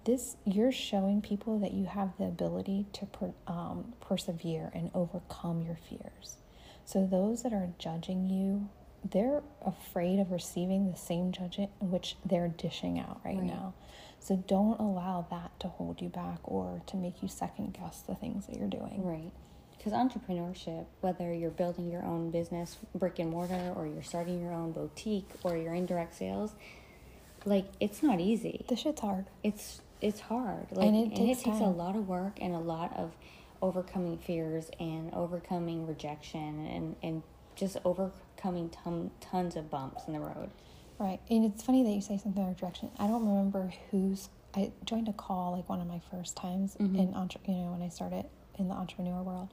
this 0.05 0.37
you're 0.45 0.73
showing 0.73 1.23
people 1.23 1.59
that 1.61 1.73
you 1.73 1.87
have 1.87 2.17
the 2.19 2.25
ability 2.25 2.87
to 2.93 3.07
per, 3.07 3.33
um, 3.47 3.93
persevere 4.01 4.71
and 4.75 4.91
overcome 4.95 5.63
your 5.63 5.79
fears. 5.89 6.37
So 6.85 7.07
those 7.07 7.43
that 7.43 7.53
are 7.53 7.71
judging 7.79 8.29
you 8.29 8.69
they're 9.13 9.43
afraid 9.65 10.19
of 10.19 10.31
receiving 10.31 10.91
the 10.91 10.97
same 10.97 11.33
judgment 11.33 11.71
which 11.81 12.17
they're 12.25 12.49
dishing 12.49 12.99
out 12.99 13.21
right, 13.25 13.37
right, 13.37 13.45
now. 13.45 13.75
So 14.19 14.43
don't 14.49 14.79
allow 14.81 15.27
that 15.31 15.59
to 15.61 15.69
hold 15.69 16.01
you 16.01 16.09
back 16.09 16.41
or 16.45 16.83
to 16.87 16.97
make 16.97 17.23
you 17.23 17.29
second 17.29 17.77
guess 17.79 18.01
the 18.01 18.15
things 18.15 18.47
that 18.47 18.57
you're 18.57 18.69
doing. 18.69 19.03
Right. 19.05 19.31
Because 19.77 19.93
entrepreneurship 19.93 20.87
whether 21.01 21.33
you're 21.33 21.51
building 21.51 21.91
your 21.91 22.05
own 22.05 22.31
business 22.31 22.79
brick 22.95 23.19
and 23.19 23.31
mortar 23.31 23.73
or 23.77 23.87
you're 23.87 24.03
starting 24.03 24.41
your 24.41 24.53
own 24.53 24.73
boutique 24.73 25.29
or 25.45 25.57
you're 25.57 25.75
in 25.75 25.87
direct 25.87 26.17
sales 26.17 26.55
like 27.47 27.67
it's 27.81 28.03
not 28.03 28.21
easy. 28.21 28.65
The 28.69 28.77
shit's 28.77 29.01
hard. 29.01 29.27
It's 29.43 29.81
it's 30.01 30.21
hard. 30.21 30.67
Like, 30.73 30.89
and 30.89 30.97
it, 30.97 31.01
and 31.01 31.17
takes, 31.17 31.41
it 31.41 31.45
takes 31.45 31.61
a 31.61 31.65
lot 31.65 31.97
of 31.97 32.09
work 32.09 32.39
and 32.41 32.55
a 32.55 32.59
lot 32.59 32.95
of 32.97 33.13
overcoming 33.63 34.19
fears 34.19 34.71
and 34.79 35.13
overcoming 35.15 35.87
rejection 35.87 36.67
and 36.67 36.97
and 37.03 37.23
just 37.55 37.79
overcoming 37.85 38.69
ton, 38.69 39.11
tons 39.21 39.57
of 39.57 39.71
bumps 39.71 40.03
in 40.07 40.13
the 40.13 40.21
road. 40.21 40.51
Right. 40.99 41.21
And 41.31 41.45
it's 41.45 41.63
funny 41.63 41.83
that 41.83 41.91
you 41.91 42.01
say 42.01 42.19
something 42.19 42.43
about 42.43 42.61
rejection. 42.61 42.91
I 42.99 43.07
don't 43.07 43.27
remember 43.27 43.73
who's 43.91 44.29
I 44.55 44.73
joined 44.85 45.09
a 45.09 45.13
call 45.13 45.53
like 45.53 45.69
one 45.69 45.81
of 45.81 45.87
my 45.87 46.01
first 46.11 46.37
times 46.37 46.77
mm-hmm. 46.77 46.97
in 46.97 47.15
entre, 47.15 47.41
you 47.47 47.55
know 47.55 47.73
when 47.73 47.83
I 47.83 47.89
started 47.89 48.27
in 48.59 48.69
the 48.69 48.75
entrepreneur 48.75 49.23
world 49.23 49.53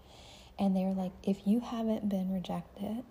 and 0.58 0.76
they 0.76 0.84
were 0.84 0.94
like 0.94 1.12
if 1.24 1.46
you 1.46 1.60
haven't 1.60 2.08
been 2.08 2.34
rejected 2.34 3.04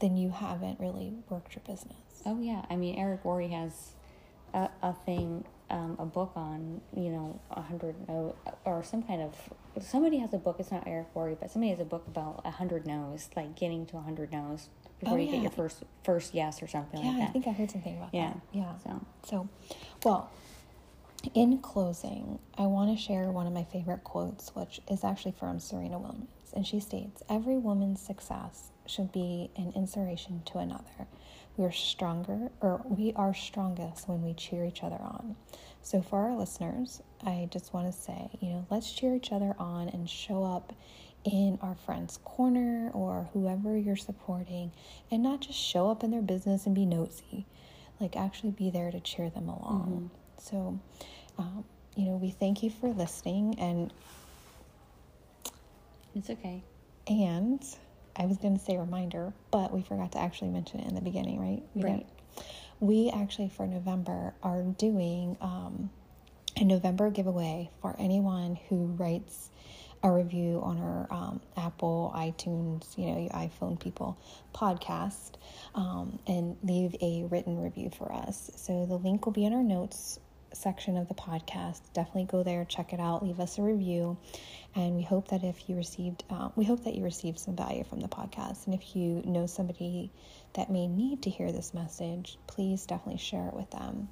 then 0.00 0.16
you 0.16 0.30
haven't 0.30 0.80
really 0.80 1.12
worked 1.28 1.54
your 1.54 1.62
business. 1.66 2.22
Oh 2.26 2.40
yeah. 2.40 2.64
I 2.68 2.76
mean 2.76 2.98
Eric 2.98 3.24
Worre 3.24 3.50
has 3.50 3.92
a, 4.54 4.68
a 4.82 4.92
thing, 4.92 5.44
um, 5.70 5.96
a 5.98 6.06
book 6.06 6.32
on, 6.36 6.80
you 6.96 7.10
know, 7.10 7.40
a 7.50 7.60
hundred 7.60 7.94
no, 8.08 8.34
or 8.64 8.82
some 8.82 9.02
kind 9.02 9.22
of, 9.22 9.34
somebody 9.82 10.18
has 10.18 10.32
a 10.32 10.38
book, 10.38 10.56
it's 10.58 10.70
not 10.70 10.86
Eric 10.86 11.14
Worre, 11.14 11.36
but 11.38 11.50
somebody 11.50 11.70
has 11.70 11.80
a 11.80 11.84
book 11.84 12.06
about 12.06 12.42
a 12.44 12.50
hundred 12.50 12.86
no's, 12.86 13.28
like 13.36 13.56
getting 13.56 13.86
to 13.86 13.96
a 13.96 14.00
hundred 14.00 14.32
no's 14.32 14.68
before 14.98 15.16
oh, 15.16 15.20
you 15.20 15.26
yeah. 15.26 15.32
get 15.32 15.42
your 15.42 15.50
first, 15.50 15.82
first 16.04 16.34
yes 16.34 16.62
or 16.62 16.66
something 16.66 17.00
yeah, 17.00 17.08
like 17.08 17.18
that. 17.18 17.28
I 17.28 17.32
think 17.32 17.46
I 17.46 17.52
heard 17.52 17.70
something 17.70 17.96
about 17.96 18.10
yeah. 18.12 18.32
that. 18.34 18.40
Yeah. 18.52 18.76
So, 18.84 19.06
so, 19.24 19.48
well, 20.04 20.30
in 21.34 21.58
closing, 21.58 22.38
I 22.56 22.62
want 22.62 22.96
to 22.96 23.02
share 23.02 23.30
one 23.30 23.46
of 23.46 23.52
my 23.52 23.64
favorite 23.64 24.04
quotes, 24.04 24.54
which 24.54 24.80
is 24.90 25.04
actually 25.04 25.32
from 25.32 25.60
Serena 25.60 25.98
Williams. 25.98 26.28
And 26.54 26.66
she 26.66 26.80
states 26.80 27.22
Every 27.28 27.56
woman's 27.56 28.00
success 28.00 28.70
should 28.86 29.12
be 29.12 29.50
an 29.56 29.72
inspiration 29.76 30.42
to 30.46 30.58
another. 30.58 31.06
We're 31.56 31.72
stronger, 31.72 32.50
or 32.60 32.80
we 32.84 33.12
are 33.14 33.34
strongest 33.34 34.08
when 34.08 34.22
we 34.22 34.34
cheer 34.34 34.64
each 34.64 34.82
other 34.82 34.96
on. 35.00 35.36
So, 35.82 36.00
for 36.00 36.18
our 36.20 36.36
listeners, 36.36 37.02
I 37.24 37.48
just 37.50 37.74
want 37.74 37.92
to 37.92 37.98
say, 37.98 38.30
you 38.40 38.50
know, 38.50 38.66
let's 38.70 38.92
cheer 38.92 39.14
each 39.14 39.32
other 39.32 39.54
on 39.58 39.88
and 39.88 40.08
show 40.08 40.44
up 40.44 40.72
in 41.24 41.58
our 41.60 41.74
friend's 41.74 42.18
corner 42.24 42.90
or 42.94 43.28
whoever 43.34 43.76
you're 43.76 43.96
supporting 43.96 44.72
and 45.10 45.22
not 45.22 45.40
just 45.40 45.58
show 45.58 45.90
up 45.90 46.02
in 46.02 46.10
their 46.10 46.22
business 46.22 46.64
and 46.66 46.74
be 46.74 46.86
nosy. 46.86 47.46
Like, 47.98 48.16
actually 48.16 48.52
be 48.52 48.70
there 48.70 48.90
to 48.90 49.00
cheer 49.00 49.28
them 49.28 49.48
along. 49.48 50.10
Mm-hmm. 50.38 50.56
So, 50.56 50.80
um, 51.38 51.64
you 51.96 52.06
know, 52.06 52.16
we 52.16 52.30
thank 52.30 52.62
you 52.62 52.70
for 52.70 52.88
listening 52.88 53.58
and 53.58 53.92
it's 56.14 56.30
okay. 56.30 56.62
And 57.06 57.62
I 58.20 58.26
was 58.26 58.36
going 58.36 58.56
to 58.56 58.62
say 58.62 58.76
reminder, 58.76 59.32
but 59.50 59.72
we 59.72 59.80
forgot 59.80 60.12
to 60.12 60.18
actually 60.18 60.50
mention 60.50 60.80
it 60.80 60.88
in 60.88 60.94
the 60.94 61.00
beginning, 61.00 61.40
right? 61.40 61.62
We 61.74 61.82
right. 61.82 62.06
We 62.78 63.10
actually, 63.10 63.48
for 63.48 63.66
November, 63.66 64.34
are 64.42 64.62
doing 64.62 65.38
um, 65.40 65.90
a 66.56 66.64
November 66.64 67.10
giveaway 67.10 67.70
for 67.80 67.96
anyone 67.98 68.58
who 68.68 68.86
writes 68.98 69.50
a 70.02 70.10
review 70.10 70.60
on 70.62 70.78
our 70.78 71.06
um, 71.10 71.40
Apple, 71.56 72.12
iTunes, 72.14 72.96
you 72.96 73.06
know, 73.06 73.20
your 73.20 73.30
iPhone 73.30 73.80
people 73.80 74.18
podcast, 74.54 75.32
um, 75.74 76.18
and 76.26 76.56
leave 76.62 76.94
a 77.00 77.24
written 77.30 77.58
review 77.62 77.90
for 77.96 78.12
us. 78.12 78.50
So 78.56 78.84
the 78.86 78.96
link 78.96 79.24
will 79.24 79.32
be 79.32 79.44
in 79.46 79.52
our 79.54 79.62
notes 79.62 80.18
section 80.52 80.96
of 80.96 81.08
the 81.08 81.14
podcast. 81.14 81.80
Definitely 81.92 82.24
go 82.24 82.42
there, 82.42 82.64
check 82.64 82.92
it 82.92 83.00
out, 83.00 83.22
leave 83.22 83.40
us 83.40 83.58
a 83.58 83.62
review, 83.62 84.16
and 84.74 84.96
we 84.96 85.02
hope 85.02 85.28
that 85.28 85.42
if 85.42 85.68
you 85.68 85.76
received, 85.76 86.24
uh, 86.30 86.48
we 86.54 86.64
hope 86.64 86.84
that 86.84 86.94
you 86.94 87.02
received 87.02 87.38
some 87.38 87.56
value 87.56 87.84
from 87.84 88.00
the 88.00 88.08
podcast. 88.08 88.66
And 88.66 88.74
if 88.74 88.94
you 88.94 89.22
know 89.24 89.46
somebody 89.46 90.10
that 90.52 90.70
may 90.70 90.86
need 90.86 91.22
to 91.22 91.30
hear 91.30 91.50
this 91.50 91.74
message, 91.74 92.38
please 92.46 92.86
definitely 92.86 93.18
share 93.18 93.48
it 93.48 93.54
with 93.54 93.70
them. 93.70 94.08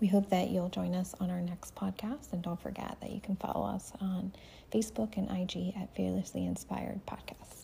We 0.00 0.06
hope 0.06 0.30
that 0.30 0.50
you'll 0.50 0.68
join 0.68 0.94
us 0.94 1.14
on 1.20 1.30
our 1.30 1.40
next 1.40 1.74
podcast, 1.74 2.32
and 2.32 2.42
don't 2.42 2.60
forget 2.60 2.96
that 3.00 3.10
you 3.10 3.20
can 3.20 3.36
follow 3.36 3.66
us 3.66 3.92
on 4.00 4.32
Facebook 4.72 5.16
and 5.16 5.28
IG 5.30 5.74
at 5.76 5.94
Fearlessly 5.96 6.44
Inspired 6.46 7.00
Podcast. 7.06 7.57